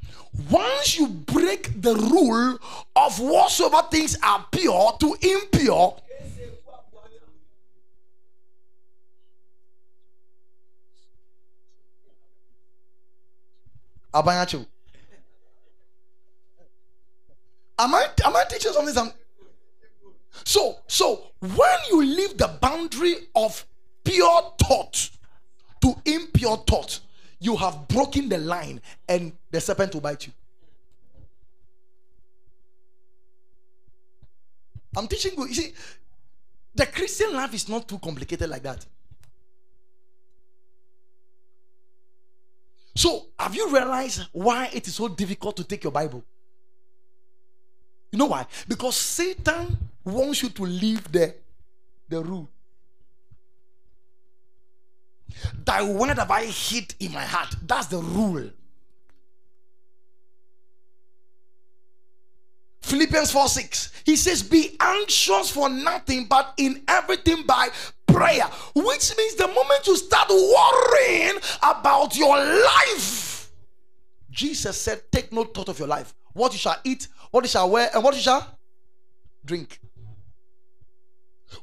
[0.50, 2.58] once you break the rule
[2.96, 5.98] of whatsoever things are pure to impure,
[14.14, 14.66] Abanyachu.
[17.80, 19.14] Am I am I teaching something?
[20.44, 23.66] So so when you leave the boundary of
[24.04, 25.10] pure thought
[25.82, 27.00] to impure thought,
[27.42, 28.80] you have broken the line
[29.10, 30.34] and the serpent will bite you.
[34.96, 35.48] I'm teaching you.
[35.48, 35.74] You see,
[36.76, 38.86] the Christian life is not too complicated like that.
[42.96, 46.24] So, have you realized why it is so difficult to take your Bible?
[48.12, 48.46] You know why?
[48.68, 51.34] Because Satan wants you to leave the,
[52.08, 52.50] the rule.
[55.66, 57.56] Thy word have I hid in my heart.
[57.66, 58.50] That's the rule.
[62.82, 63.92] Philippians 4 6.
[64.06, 67.70] He says, Be anxious for nothing, but in everything by
[68.08, 68.44] prayer.
[68.76, 73.52] Which means the moment you start worrying about your life,
[74.30, 76.14] Jesus said, Take no thought of your life.
[76.34, 78.58] What you shall eat, what you shall wear, and what you shall
[79.46, 79.80] drink.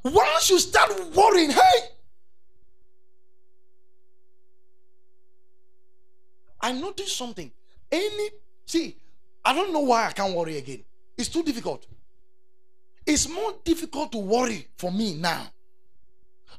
[0.02, 1.78] Once you start worrying, hey,
[6.61, 7.50] I noticed something.
[7.90, 8.30] Any
[8.66, 8.96] see,
[9.44, 10.84] I don't know why I can't worry again.
[11.16, 11.86] It's too difficult.
[13.06, 15.50] It's more difficult to worry for me now.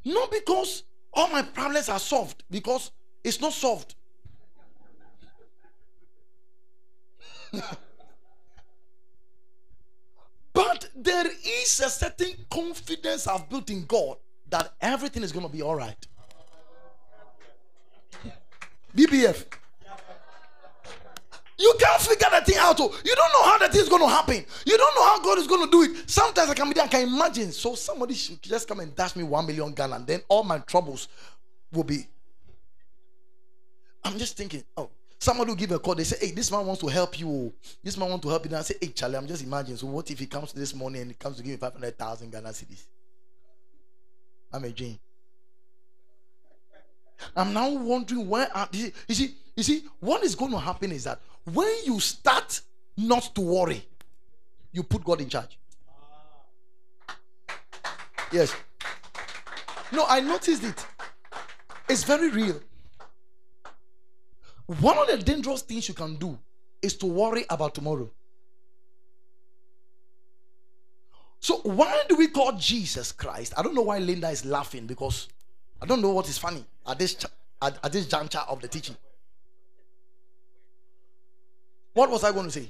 [0.03, 0.83] Not because
[1.13, 2.91] all my problems are solved, because
[3.23, 3.93] it's not solved.
[10.53, 14.17] but there is a certain confidence I've built in God
[14.49, 16.07] that everything is going to be all right.
[18.95, 19.45] BBF.
[21.59, 22.79] You can't figure the thing out.
[22.79, 22.95] Oh.
[23.03, 24.45] You don't know how the thing is going to happen.
[24.65, 26.09] You don't know how God is going to do it.
[26.09, 27.51] Sometimes I can be there, I can imagine.
[27.51, 30.59] So somebody should just come and dash me one million gun, and then all my
[30.59, 31.09] troubles
[31.73, 32.07] will be.
[34.05, 34.89] I'm just thinking, oh,
[35.19, 35.95] somebody will give a call.
[35.95, 37.29] They say, hey, this man wants to help you.
[37.29, 37.53] Oh.
[37.83, 38.49] This man wants to help you.
[38.51, 39.75] And I say, hey, Charlie, I'm just imagining.
[39.75, 42.49] So what if he comes this morning and he comes to give me 500,000 Ghana
[42.49, 42.87] cedis?
[44.53, 44.97] I'm a Jane.
[47.35, 48.47] I'm now wondering why.
[48.53, 52.61] Uh, you see, you see, what is going to happen is that when you start
[52.97, 53.85] not to worry,
[54.71, 55.57] you put God in charge.
[58.31, 58.55] Yes.
[59.91, 60.85] No, I noticed it.
[61.87, 62.59] It's very real.
[64.79, 66.37] One of the dangerous things you can do
[66.81, 68.09] is to worry about tomorrow.
[71.39, 73.53] So, why do we call Jesus Christ?
[73.57, 75.27] I don't know why Linda is laughing because
[75.81, 77.25] I don't know what is funny at this
[77.61, 78.95] at, at this juncture of the teaching.
[81.93, 82.69] What was I going to say?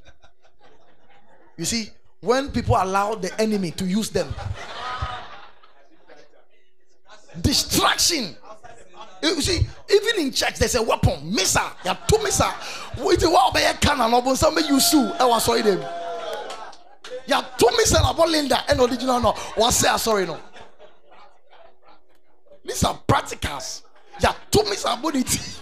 [1.57, 1.89] You see,
[2.21, 4.33] when people allow the enemy to use them,
[7.41, 8.35] distraction.
[9.21, 11.69] You see, even in church, there's a weapon, missile.
[11.83, 12.53] There are two missiles.
[12.97, 15.11] With the wall, be cannon, or somebody you sue.
[15.19, 15.85] I was sorry them.
[17.27, 19.31] You have two missiles about Linda and original no.
[19.55, 20.39] What say sorry no.
[22.69, 23.81] These are practicals.
[24.21, 25.61] Have two about it.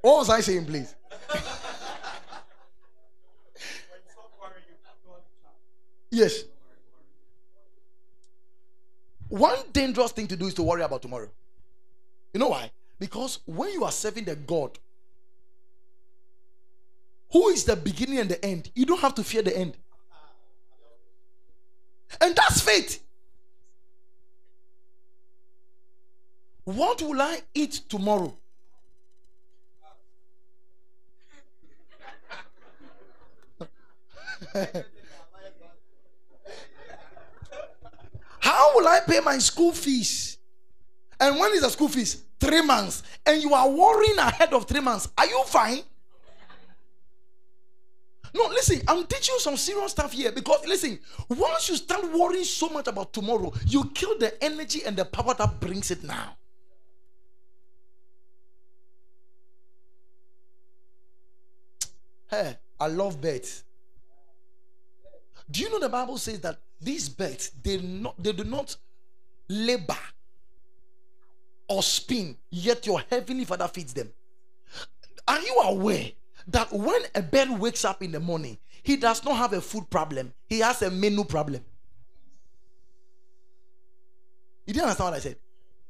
[0.00, 0.96] What was I saying, please?
[6.10, 6.42] yes.
[9.28, 11.30] One dangerous thing to do is to worry about tomorrow.
[12.34, 12.72] You know why?
[12.98, 14.76] Because when you are serving the God
[17.30, 19.76] who is the beginning and the end, you don't have to fear the end.
[22.20, 23.02] And that's faith.
[26.64, 28.36] What will I eat tomorrow?
[38.40, 40.38] How will I pay my school fees?
[41.18, 42.24] And when is the school fees?
[42.38, 43.02] Three months.
[43.24, 45.08] And you are worrying ahead of three months.
[45.16, 45.82] Are you fine?
[48.34, 52.44] No, listen, I'm teaching you some serious stuff here because listen, once you start worrying
[52.44, 56.36] so much about tomorrow, you kill the energy and the power that brings it now.
[62.30, 63.64] Hey, I love birds.
[65.50, 68.74] Do you know the Bible says that these birds they not they do not
[69.48, 69.98] labor
[71.68, 74.10] or spin, yet your heavenly father feeds them.
[75.28, 76.10] Are you aware
[76.48, 79.88] that when a bird wakes up in the morning, he does not have a food
[79.90, 81.64] problem, he has a menu problem?
[84.66, 85.36] You didn't understand what I said?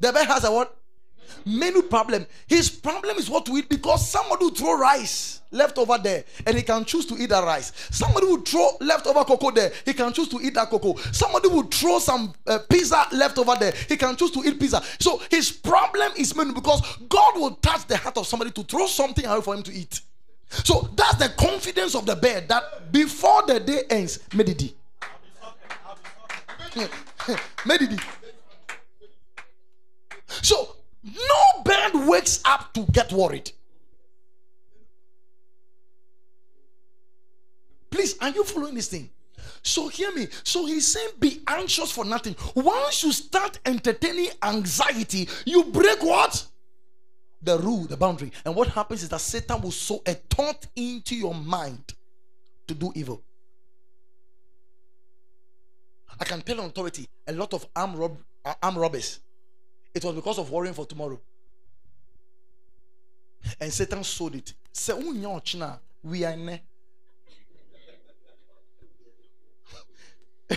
[0.00, 0.76] The bird has a what?
[1.46, 2.26] Menu problem.
[2.46, 6.56] His problem is what to eat because somebody will throw rice left over there and
[6.56, 7.72] he can choose to eat that rice.
[7.90, 10.96] Somebody will throw leftover cocoa there, he can choose to eat that cocoa.
[11.12, 14.82] Somebody will throw some uh, pizza left over there, he can choose to eat pizza.
[14.98, 18.86] So his problem is menu because God will touch the heart of somebody to throw
[18.86, 20.00] something away for him to eat.
[20.52, 24.74] So that's the confidence of the bird that before the day ends, medidi.
[27.64, 28.00] medidi.
[30.28, 33.50] So no bird wakes up to get worried.
[37.90, 39.10] Please, are you following this thing?
[39.62, 40.28] So hear me.
[40.44, 42.36] So he's saying, be anxious for nothing.
[42.54, 46.46] Once you start entertaining anxiety, you break what?
[47.42, 48.32] The rule, the boundary.
[48.44, 51.94] And what happens is that Satan will sow a thought into your mind
[52.68, 53.22] to do evil.
[56.20, 59.20] I can tell on authority a lot of armed, rob- uh, armed robbers
[59.94, 61.20] it was because of worrying for tomorrow.
[63.60, 64.54] And Satan sowed it.
[64.72, 65.24] Say, we
[66.24, 66.62] are ne.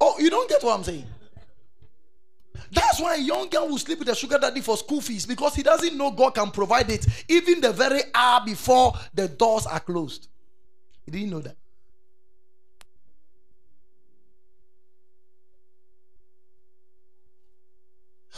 [0.00, 1.06] oh, you don't get what I'm saying?
[2.70, 5.54] That's why a young girl will sleep with a sugar daddy for school fees because
[5.54, 9.80] he doesn't know God can provide it even the very hour before the doors are
[9.80, 10.28] closed.
[11.04, 11.56] He didn't know that.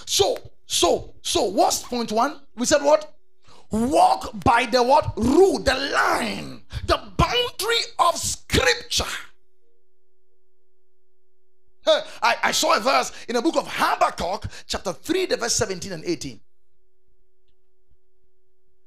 [0.07, 2.41] So, so, so, what's point one?
[2.57, 3.15] We said what?
[3.71, 5.17] Walk by the what?
[5.17, 9.05] Rule, the line, the boundary of scripture.
[11.87, 15.93] I, I saw a verse in the book of Habakkuk, chapter 3, the verse 17
[15.93, 16.41] and 18.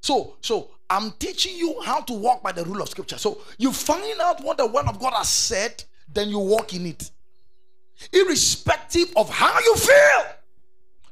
[0.01, 3.17] So, so I'm teaching you how to walk by the rule of scripture.
[3.17, 6.85] So you find out what the word of God has said, then you walk in
[6.85, 7.09] it.
[8.13, 10.25] Irrespective of how you feel.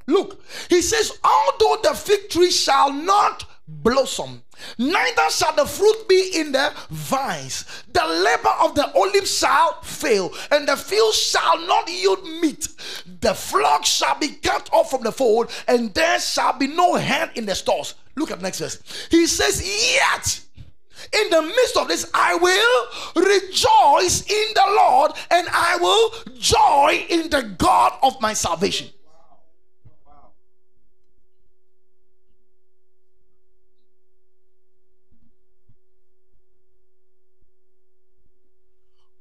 [0.05, 4.42] Look, he says, although the fig tree shall not blossom,
[4.77, 7.65] neither shall the fruit be in the vines.
[7.91, 12.67] The labor of the olive shall fail, and the field shall not yield meat.
[13.21, 17.31] The flock shall be cut off from the fold, and there shall be no hand
[17.35, 17.95] in the stores.
[18.15, 19.07] Look at next verse.
[19.09, 19.61] He says,
[19.93, 20.41] Yet
[21.11, 27.05] in the midst of this, I will rejoice in the Lord, and I will joy
[27.09, 28.89] in the God of my salvation.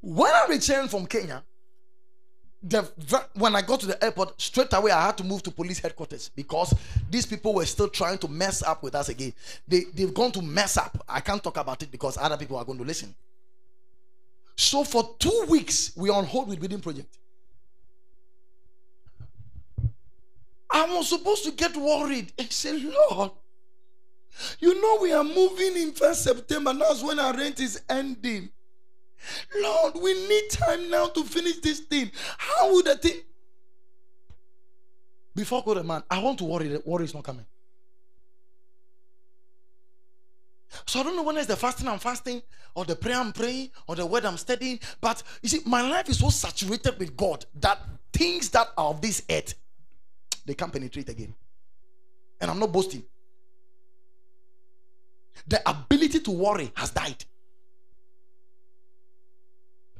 [0.02, 1.44] When I returned from Kenya,
[2.60, 2.82] the,
[3.34, 6.28] when I got to the airport, straight away I had to move to police headquarters
[6.28, 6.74] because
[7.08, 9.32] these people were still trying to mess up with us again.
[9.66, 11.04] They, they've gone to mess up.
[11.08, 13.14] I can't talk about it because other people are going to listen.
[14.56, 17.18] So for two weeks, we are on hold with building project.
[20.68, 22.76] I was supposed to get worried and say,
[23.10, 23.30] Lord,
[24.58, 26.72] you know we are moving in first September.
[26.74, 28.50] That's when our rent is ending.
[29.60, 32.10] Lord, we need time now to finish this thing.
[32.38, 33.20] How would the thing?
[35.34, 37.46] Before God, go man, I want to worry that worry is not coming.
[40.86, 42.42] So I don't know when it's the fasting I'm fasting,
[42.74, 44.80] or the prayer I'm praying, or the word I'm studying.
[45.00, 47.78] But you see, my life is so saturated with God that
[48.12, 49.54] things that are of this earth,
[50.46, 51.34] they can't penetrate again.
[52.40, 53.04] And I'm not boasting.
[55.46, 57.24] The ability to worry has died.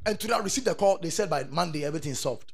[0.05, 0.97] And today I received the call.
[0.97, 2.51] They said by Monday everything's solved.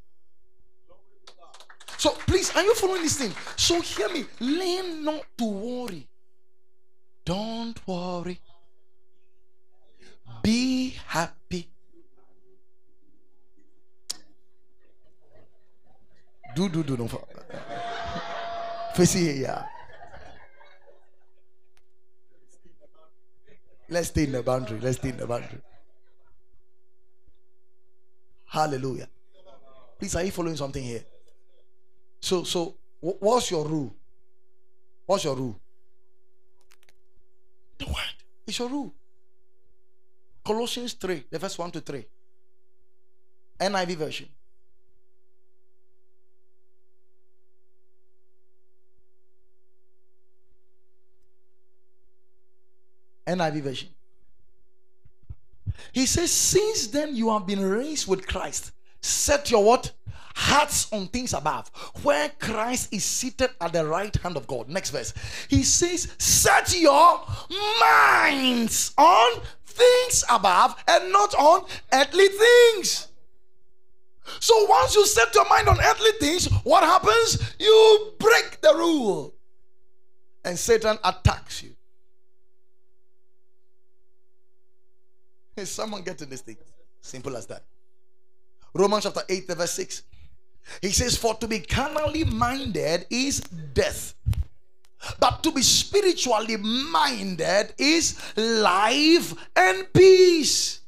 [1.98, 3.34] So please, are you following this thing?
[3.58, 4.26] So hear me.
[4.40, 6.08] Learn not to worry.
[7.26, 8.40] Don't worry.
[10.42, 11.70] Be happy.
[16.56, 17.12] Do do do don't
[18.96, 19.66] face here, yeah.
[23.90, 24.80] Let's stay in the boundary.
[24.80, 25.62] Let's stay in the boundary.
[28.50, 29.08] Hallelujah.
[30.00, 31.04] Please, are you following something here?
[32.20, 33.96] So, so what's your rule?
[35.06, 35.60] What's your rule?
[37.78, 38.16] The word.
[38.48, 38.94] It's your rule.
[40.44, 42.06] Colossians 3, the verse 1 to 3.
[43.60, 44.30] NIV version.
[53.28, 53.90] NIV version.
[55.92, 58.72] He says, Since then you have been raised with Christ.
[59.02, 59.92] Set your what?
[60.36, 61.70] Hearts on things above,
[62.04, 64.70] where Christ is seated at the right hand of God.
[64.70, 65.14] Next verse.
[65.50, 67.26] He says, Set your
[67.82, 73.08] minds on things above and not on earthly things.
[74.40, 77.56] So once you set your mind on earthly things, what happens?
[77.60, 79.34] You break the rule.
[80.46, 81.76] And Satan attacks you.
[85.60, 86.58] Is someone getting this thing?
[87.02, 87.64] Simple as that.
[88.74, 90.04] Romans chapter 8, verse 6.
[90.82, 93.40] He says, For to be carnally minded is
[93.74, 94.14] death,
[95.20, 100.82] but to be spiritually minded is life and peace.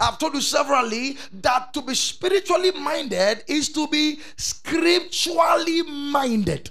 [0.00, 6.70] I've told you severally that to be spiritually minded is to be scripturally minded.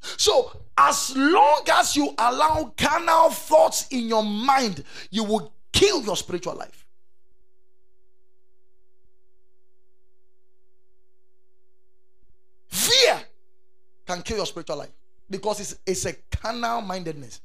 [0.00, 6.16] So, as long as you allow carnal thoughts in your mind, you will kill your
[6.16, 6.86] spiritual life.
[12.68, 13.20] Fear
[14.06, 14.92] can kill your spiritual life
[15.28, 17.40] because it's, it's a carnal mindedness.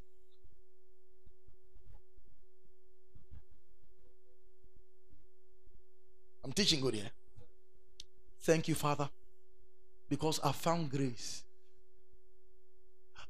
[6.43, 7.11] I'm teaching good here.
[8.39, 9.09] Thank you, Father,
[10.07, 11.43] because I found grace.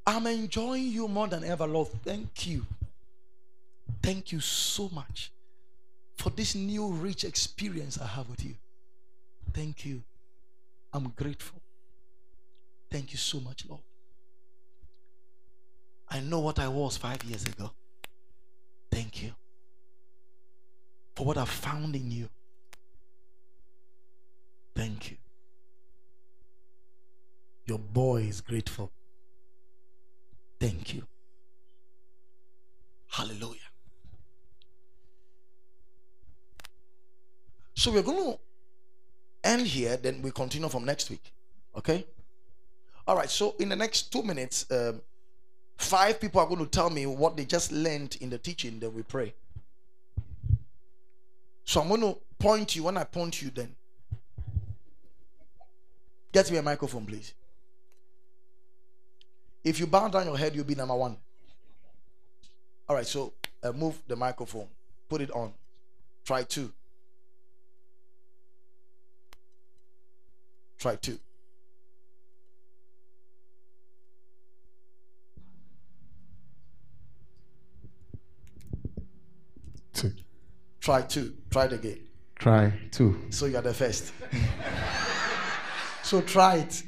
[0.08, 1.88] I'm enjoying you more than ever, Lord.
[2.02, 2.64] Thank you.
[4.02, 5.30] Thank you so much
[6.16, 8.54] for this new rich experience I have with you.
[9.52, 10.02] Thank you.
[10.94, 11.60] I'm grateful.
[12.90, 13.82] Thank you so much, Lord.
[16.08, 17.70] I know what I was five years ago.
[18.90, 19.32] Thank you
[21.16, 22.30] for what I found in you.
[24.74, 25.18] Thank you.
[27.66, 28.90] Your boy is grateful.
[30.60, 31.06] Thank you.
[33.10, 33.60] Hallelujah.
[37.74, 38.38] So we're going to
[39.44, 41.32] end here, then we continue from next week.
[41.76, 42.04] Okay?
[43.06, 43.30] All right.
[43.30, 45.00] So in the next two minutes, um,
[45.76, 48.80] five people are going to tell me what they just learned in the teaching.
[48.80, 49.32] Then we pray.
[51.64, 52.82] So I'm going to point you.
[52.82, 53.74] When I point you, then
[56.32, 57.32] get me a microphone, please.
[59.68, 61.14] If you bow down your head, you'll be number one.
[62.88, 63.06] All right.
[63.06, 64.66] So uh, move the microphone.
[65.10, 65.52] Put it on.
[66.24, 66.72] Try two.
[70.78, 71.18] Try two.
[79.92, 80.12] Two.
[80.80, 81.34] Try two.
[81.50, 82.00] Try it again.
[82.38, 83.20] Try two.
[83.28, 84.14] So you are the first.
[86.02, 86.84] so try it.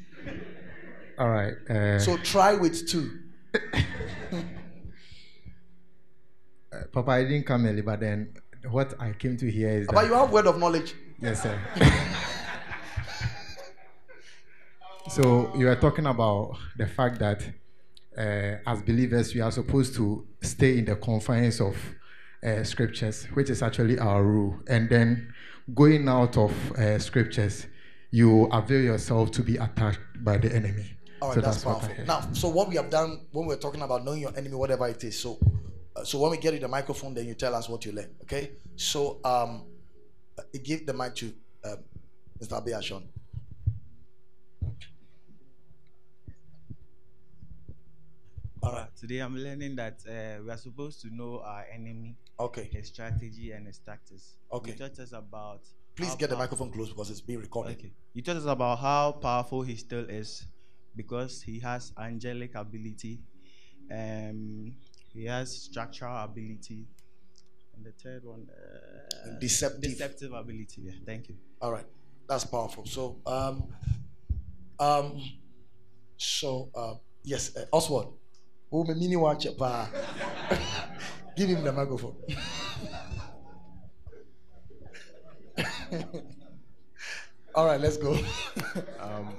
[1.21, 1.53] All right.
[1.69, 3.11] Uh, So try with two.
[3.55, 3.59] uh,
[6.93, 8.33] Papa, I didn't come early, but then
[8.71, 10.95] what I came to hear is But you have word of knowledge.
[11.21, 11.59] yes, sir.
[15.11, 17.43] so you are talking about the fact that
[18.17, 21.77] uh, as believers we are supposed to stay in the confines of
[22.43, 25.35] uh, scriptures, which is actually our rule, and then
[25.75, 27.67] going out of uh, scriptures,
[28.11, 30.87] you avail yourself to be attacked by the enemy.
[31.23, 32.05] All right, So that's, what I powerful.
[32.07, 35.03] Now, so what we have done when we're talking about knowing your enemy, whatever it
[35.05, 35.19] is.
[35.19, 35.39] So,
[35.95, 38.15] uh, so when we get you the microphone, then you tell us what you learned.
[38.23, 38.53] Okay.
[38.77, 39.65] So, um,
[40.39, 41.33] uh, give the mic to
[41.65, 41.77] um,
[42.41, 42.65] Mr.
[42.65, 43.03] Abiashon.
[48.63, 48.95] All right.
[48.97, 52.69] Today I'm learning that uh, we are supposed to know our enemy, Okay.
[52.71, 54.37] his strategy, and his tactics.
[54.53, 54.73] Okay.
[54.73, 55.61] You taught us about.
[55.97, 57.79] Please how get the microphone close because it's being recorded.
[57.79, 57.93] Okay.
[58.13, 60.47] You taught us about how powerful he still is,
[60.97, 63.21] because he has angelic ability,
[63.93, 64.75] um,
[65.13, 66.87] he has structural ability,
[67.77, 69.83] and the third one, uh, Deceptive.
[69.83, 70.83] deceptive ability.
[70.83, 70.93] Yeah.
[71.07, 71.37] Thank you.
[71.61, 71.87] All right,
[72.29, 72.87] that's powerful.
[72.87, 73.65] So, um,
[74.79, 75.21] um,
[76.17, 78.15] so uh, yes, uh, Oswald,
[78.71, 79.47] who me mini watch.
[81.37, 82.17] Give him the microphone.
[87.55, 88.13] All right, let's go.
[89.01, 89.35] um,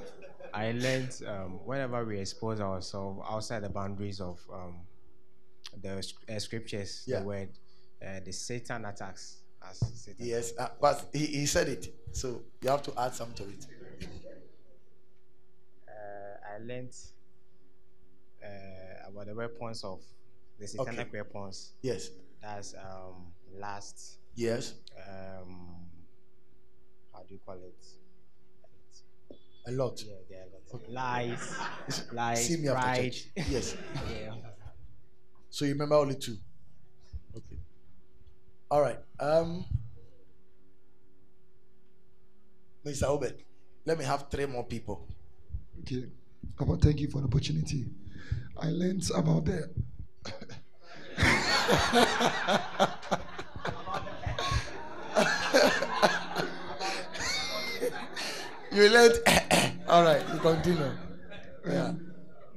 [0.62, 4.76] I learned um, whenever we expose ourselves outside the boundaries of um,
[5.82, 5.98] the
[6.30, 7.20] uh, scriptures, Yeah.
[7.20, 7.50] the word,
[8.06, 9.38] uh, the Satan attacks
[9.68, 10.24] as Satan.
[10.26, 13.66] yes, uh, but he, he said it, so you have to add something to it.
[15.88, 16.96] Uh, I learned
[18.44, 20.00] uh, about the weapons of
[20.60, 21.22] the satanic Okay.
[21.22, 21.74] weapons.
[21.82, 22.10] Yes.
[22.42, 24.20] That's um, last.
[24.36, 24.76] Yes.
[24.96, 25.76] Um,
[27.14, 27.84] how do you call it?
[29.68, 30.02] A lot.
[30.04, 30.90] Yeah, there are lots.
[30.90, 33.14] Lies, lies, See me after pride.
[33.14, 33.28] church.
[33.50, 33.76] Yes.
[34.10, 34.34] yeah.
[35.50, 36.38] So you remember only two.
[37.36, 37.60] Okay.
[38.70, 39.00] All right.
[39.20, 39.66] Um,
[42.86, 43.04] Mr.
[43.04, 43.44] Obed,
[43.86, 45.08] let me have three more people.
[45.82, 46.06] Okay.
[46.58, 47.86] Papa, thank you for the opportunity.
[48.58, 49.70] I learned about the
[58.72, 59.20] You learned.
[59.92, 60.24] All right.
[60.34, 60.90] You continue.
[61.68, 61.92] Yeah.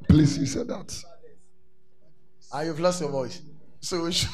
[0.09, 1.05] please you said that.
[2.53, 3.43] Ah, you've lost your voice.
[3.81, 4.31] So we should.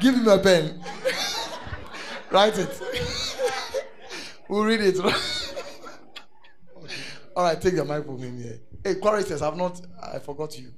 [0.00, 0.84] Give him a pen.
[2.30, 2.82] Write it.
[4.50, 4.98] we'll read it.
[7.34, 8.60] All right, take the mic from him here.
[8.84, 9.80] Hey, choristers, I've not.
[10.02, 10.74] I forgot you.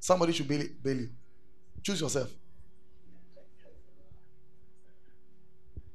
[0.00, 1.10] Somebody should bail, bail you.
[1.84, 2.39] Choose yourself.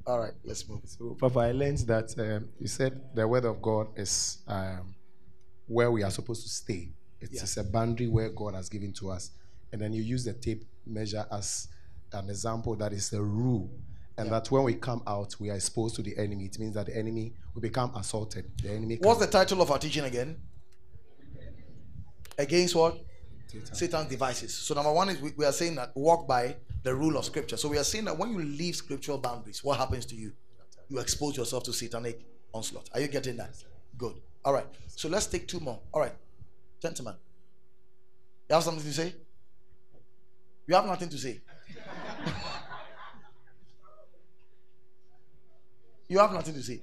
[0.08, 0.82] All right, let's move.
[0.86, 4.94] So, Papa, I learned that um, you said the word of God is um,
[5.68, 6.90] where we are supposed to stay.
[7.20, 7.44] It's, Yeah.
[7.44, 9.32] is a boundary where God has given to us.
[9.72, 11.68] And then you use the tape measure as
[12.14, 13.70] an example that is a rule.
[14.18, 16.46] And that when we come out, we are exposed to the enemy.
[16.46, 18.46] It means that the enemy will become assaulted.
[18.62, 20.38] The enemy What's the title of our teaching again?
[22.38, 22.98] Against what?
[23.48, 23.76] Satan.
[23.76, 24.54] Satan's devices.
[24.54, 27.58] So number one is we, we are saying that walk by the rule of scripture.
[27.58, 30.34] So we are saying that when you leave scriptural boundaries, what happens to you?
[30.88, 32.22] You expose yourself to satanic
[32.54, 32.88] onslaught.
[32.94, 33.56] Are you getting that?
[33.98, 34.14] Good.
[34.46, 34.68] All right.
[34.96, 35.80] So let's take two more.
[35.92, 36.14] All right.
[36.80, 37.16] Gentlemen.
[38.48, 39.16] You have something to say?
[40.68, 41.42] You have nothing to say.
[46.08, 46.82] you have nothing to say.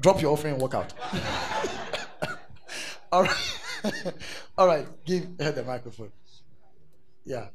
[0.00, 0.92] Drop your offering and walk out.
[3.12, 3.60] All right.
[4.58, 4.84] All right.
[5.04, 6.10] Give her the microphone.
[7.24, 7.50] Yeah.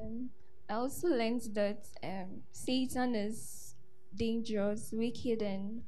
[0.00, 0.30] Um,
[0.68, 3.74] I also learned that um, Satan is
[4.14, 5.82] dangerous, wicked, and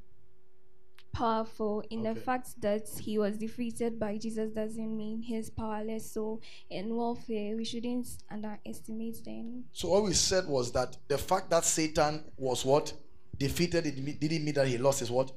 [1.12, 1.82] powerful.
[1.90, 2.14] In Okay.
[2.14, 6.10] the fact that he was defeated by Jesus doesn't mean he's powerless.
[6.10, 6.40] So,
[6.70, 9.64] in warfare, we shouldn't underestimate them.
[9.72, 12.92] So what we said was that the fact that Satan was what
[13.38, 15.32] defeated it didn't mean that he lost his what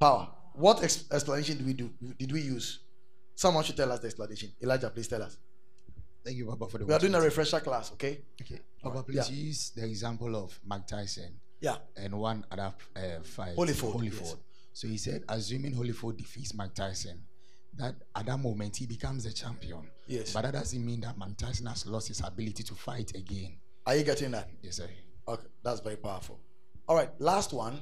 [0.00, 0.28] power.
[0.54, 1.90] What ex- explanation did we do?
[2.18, 2.80] Did we use?
[3.34, 4.52] Someone should tell us the explanation.
[4.62, 5.36] Elijah, please tell us.
[6.24, 8.20] Thank you, Papa, for the We are doing a refresher class, okay?
[8.40, 8.60] Okay.
[8.82, 11.76] Papa, please use the example of Mike Tyson Yeah.
[11.96, 13.54] and one other uh, fight.
[13.56, 14.20] Holyfield, Holyfield.
[14.20, 14.36] yes.
[14.72, 17.20] So he said, assuming Holyfield defeats Mike Tyson,
[17.76, 19.90] that at that moment he becomes the champion.
[20.06, 20.32] Yes.
[20.32, 23.58] But that doesn't mean that Mike Tyson has lost his ability to fight again.
[23.86, 24.48] Are you getting that?
[24.62, 24.88] Yes, sir.
[25.28, 26.40] Okay, that's very powerful.
[26.88, 27.78] All right, last one.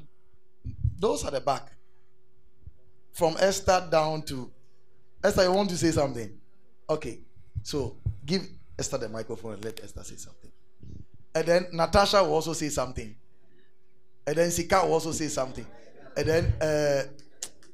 [0.99, 1.72] Those at the back.
[3.12, 4.51] From Esther down to
[5.22, 6.30] Esther, you want to say something?
[6.88, 7.20] Okay,
[7.62, 8.46] so give
[8.78, 10.50] Esther the microphone and let Esther say something.
[11.34, 13.14] And then Natasha will also say something.
[14.26, 15.66] And then Sika will also say something.
[16.16, 17.02] And then uh,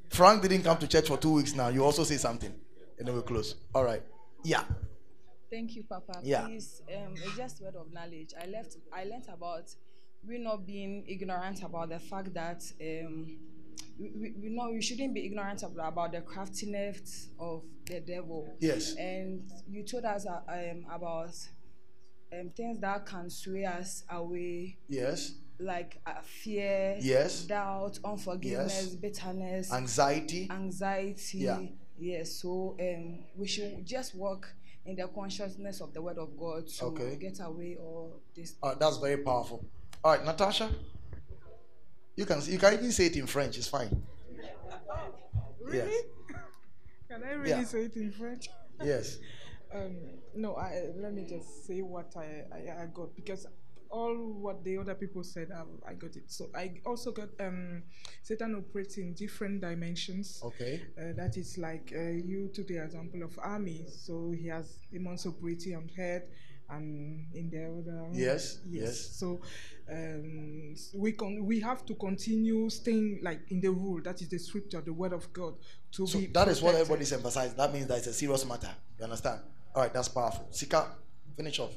[0.09, 1.69] Frank didn't come to church for two weeks now.
[1.69, 2.53] You also say something.
[2.97, 3.55] And then we'll close.
[3.73, 4.01] All right.
[4.43, 4.63] Yeah.
[5.49, 6.19] Thank you, Papa.
[6.23, 6.45] Yeah.
[6.45, 8.33] Please, um, it's just word of knowledge.
[8.39, 8.77] I left.
[8.93, 9.73] I learned about
[10.27, 13.37] we not being ignorant about the fact that um,
[13.99, 18.55] we, we, know we shouldn't be ignorant about, about the craftiness of the devil.
[18.59, 18.95] Yes.
[18.95, 21.35] And you told us uh, um, about
[22.33, 25.33] um, things that can sway us away, Yes.
[25.59, 27.41] like uh, fear, Yes.
[27.43, 28.95] doubt, unforgiveness, Yes.
[28.95, 30.47] bitterness, Anxiety.
[30.49, 31.37] anxiety.
[31.39, 31.61] Yeah.
[32.01, 34.47] Yes, so um, we should just walk
[34.85, 37.17] in the consciousness of the word of God to Okay.
[37.17, 38.55] get away all this.
[38.63, 39.65] Uh, that's very powerful.
[40.03, 40.71] All right, Natasha.
[42.19, 43.57] You can you can even say it in French.
[43.57, 44.03] It's fine.
[45.71, 45.89] Yes.
[47.09, 47.63] Can I really Yeah.
[47.63, 48.49] say it in French?
[48.83, 49.19] Yes.
[49.71, 49.97] Um,
[50.33, 53.45] no, I, let me just say what I, I, I got because
[53.91, 56.23] all what the other people said, I, I got it.
[56.25, 57.83] So I also got um,
[58.23, 60.41] Satan operates in different dimensions.
[60.43, 60.81] Okay.
[60.97, 63.85] Uh, that is like uh, you took the example of army.
[63.87, 66.23] So he has demons operating on head
[66.71, 68.07] and in the other.
[68.13, 68.99] Yes, yes.
[69.17, 69.41] So
[69.91, 74.01] um, we con- we have to continue staying like in the rule.
[74.03, 75.55] That is the scripture, the word of God.
[75.93, 77.57] To So be that is what everybody's emphasizing.
[77.57, 78.69] That means that it's a serious matter.
[78.97, 79.41] You understand?
[79.75, 80.47] All right, that's powerful.
[80.51, 80.87] Sika,
[81.35, 81.71] finish off.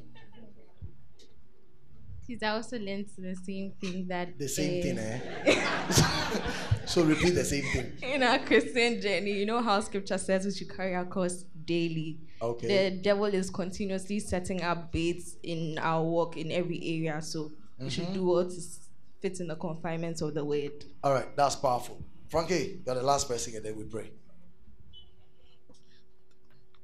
[2.26, 6.40] He's also learned the same thing that The same uh, thing, eh?
[6.86, 7.92] so repeat the same thing.
[8.14, 12.18] in our Christian journey, you know how scripture says we should carry our cross daily.
[12.42, 12.90] Okay.
[12.90, 17.22] The devil is continuously setting up baits in our work in every area.
[17.22, 18.14] So we should Mhm.
[18.14, 18.80] do what is
[19.20, 20.84] fits in the confinements of the word.
[21.04, 22.02] All right, that's powerful.
[22.28, 24.10] Frankie, you're the last person, and then we pray.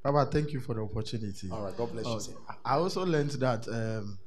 [0.03, 1.51] Baba, thank you for the opportunity.
[1.51, 2.33] All right, God bless you, Oh, sir.
[2.65, 4.19] I also learned that um,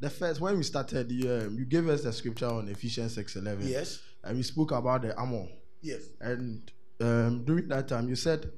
[0.00, 3.36] the first when we started, you, um, you gave us the scripture on Ephesians six
[3.36, 3.66] eleven.
[3.68, 4.00] Yes.
[4.24, 5.46] And we spoke about the armor.
[5.82, 6.02] Yes.
[6.20, 6.70] And
[7.00, 8.50] um, during that time, you said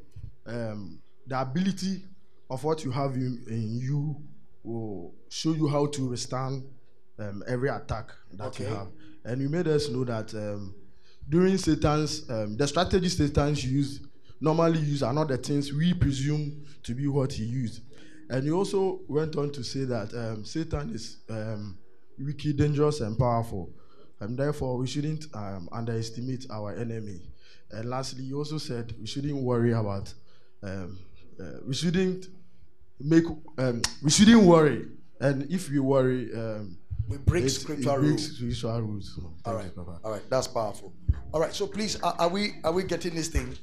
[0.46, 2.04] um, the ability
[2.50, 4.16] of what you have in, in you
[4.62, 6.64] will show you how to withstand
[7.18, 8.88] um, every attack that you have.
[9.24, 10.74] And you made us know that um,
[11.28, 14.00] during Satan's, um, the strategies Satan's use,
[14.40, 17.82] normally use are not the things we presume to be what he used.
[18.30, 21.78] And you also went on to say that um, Satan is um,
[22.18, 23.70] wicked, dangerous, and powerful.
[24.20, 27.20] And therefore, we shouldn't um, underestimate our enemy.
[27.70, 30.12] And lastly, you also said we shouldn't worry about,
[30.62, 30.98] um,
[31.40, 32.26] uh, we shouldn't
[33.00, 33.24] make,
[33.58, 34.86] um, we shouldn't worry.
[35.20, 36.78] And if we worry, um,
[37.08, 38.62] We break it- scriptural it breaks rules.
[38.62, 39.14] rules.
[39.16, 40.92] So, All right, you, all right, that's powerful.
[41.32, 43.56] All right, so please, are, are we are we getting this thing?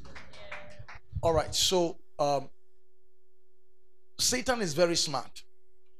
[1.24, 2.50] All right, so um,
[4.20, 5.44] Satan is very smart.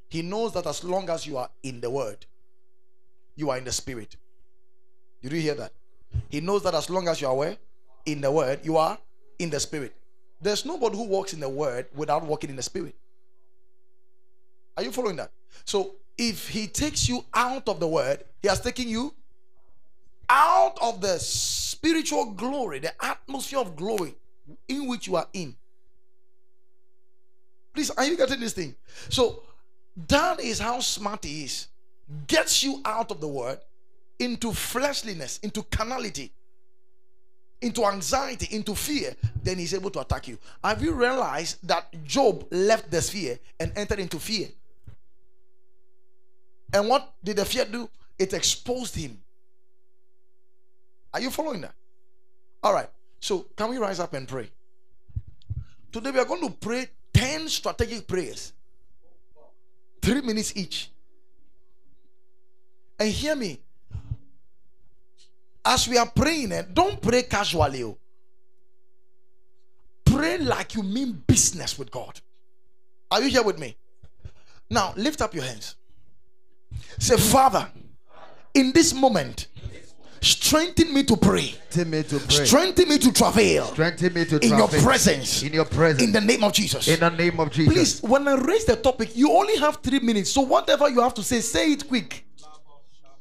[0.10, 2.26] He knows that as long as you are in the Word,
[3.36, 4.16] you are in the Spirit.
[5.22, 5.74] Did you hear that?
[6.30, 7.58] He knows that as long as you are where
[8.06, 8.98] in the Word, you are
[9.40, 9.94] in the Spirit.
[10.42, 12.96] There's nobody who walks in the Word without walking in the Spirit.
[14.78, 15.32] Are you following that?
[15.66, 19.14] So if he takes you out of the Word, he has taken you
[20.30, 24.16] out of the spiritual glory, the atmosphere of glory
[24.68, 25.56] in which you are in.
[27.74, 28.76] Please, are you getting this thing?
[29.10, 29.44] So,
[30.08, 31.68] that is how smart he is.
[32.28, 33.60] Gets you out of the word
[34.20, 36.32] into fleshliness, into carnality,
[37.62, 39.16] into anxiety, into fear.
[39.44, 40.38] Then he's able to attack you.
[40.64, 44.48] Have you realized that Job left the sphere and entered into fear?
[46.74, 47.90] And what did the fear do?
[48.18, 49.18] It exposed him.
[51.14, 51.74] Are you following that?
[52.64, 52.90] All right.
[53.20, 54.50] So, can we rise up and pray?
[55.92, 58.54] Today, we are going to pray 10 strategic prayers,
[60.02, 60.92] three minutes each.
[63.00, 63.60] And hear me.
[65.66, 67.84] As we are praying, eh, don't pray casually.
[67.84, 67.98] oh.
[70.06, 72.20] Pray like you mean business with God.
[73.12, 73.76] Are you here with me?
[74.70, 75.76] Now, lift up your hands.
[77.00, 77.70] Say, Father,
[78.54, 79.48] in this moment,
[80.22, 81.56] strengthen me to pray.
[81.70, 82.46] Strengthen me to pray.
[82.46, 83.66] Strengthen me to travail.
[83.68, 85.44] Strengthen me to in your presence.
[85.44, 86.04] In your presence.
[86.04, 86.88] In the name of Jesus.
[86.88, 87.74] In the name of Jesus.
[87.74, 90.32] Please, when I raise the topic, you only have three minutes.
[90.32, 92.24] So whatever you have to say, say it quick.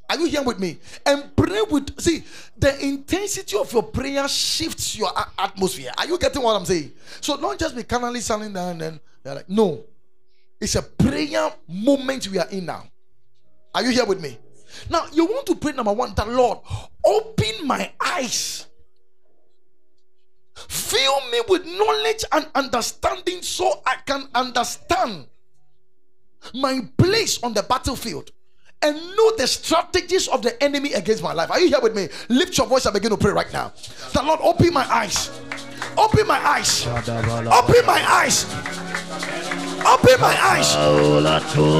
[0.08, 0.78] Are you here with me?
[1.04, 2.22] And pray with see
[2.56, 5.90] the intensity of your prayer shifts your a- atmosphere.
[5.98, 6.92] Are you getting what I'm saying?
[7.20, 9.84] So don't just be carnally standing there and then you're like, no.
[10.60, 12.84] It's a prayer moment we are in now.
[13.76, 14.38] Are you here with me?
[14.88, 16.60] Now you want to pray number one, that Lord,
[17.04, 18.66] open my eyes.
[20.54, 25.26] Fill me with knowledge and understanding so I can understand
[26.54, 28.30] my place on the battlefield
[28.82, 31.50] and know the strategies of the enemy against my life.
[31.50, 32.08] Are you here with me?
[32.28, 33.72] Lift your voice and begin to pray right now.
[34.12, 35.30] The Lord, open my eyes.
[35.96, 36.86] Open my eyes.
[36.86, 38.44] Open my eyes.
[39.86, 40.74] Open my eyes.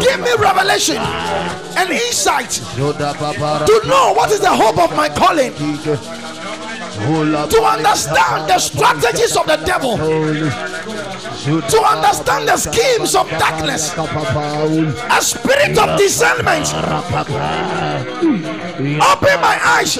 [0.05, 5.53] Give me revelation and insight to know what is the hope of my calling.
[6.97, 9.97] To understand the strategies of the devil.
[9.97, 13.92] To understand the schemes of darkness.
[13.97, 16.72] A spirit of discernment.
[19.03, 19.99] Open my eyes.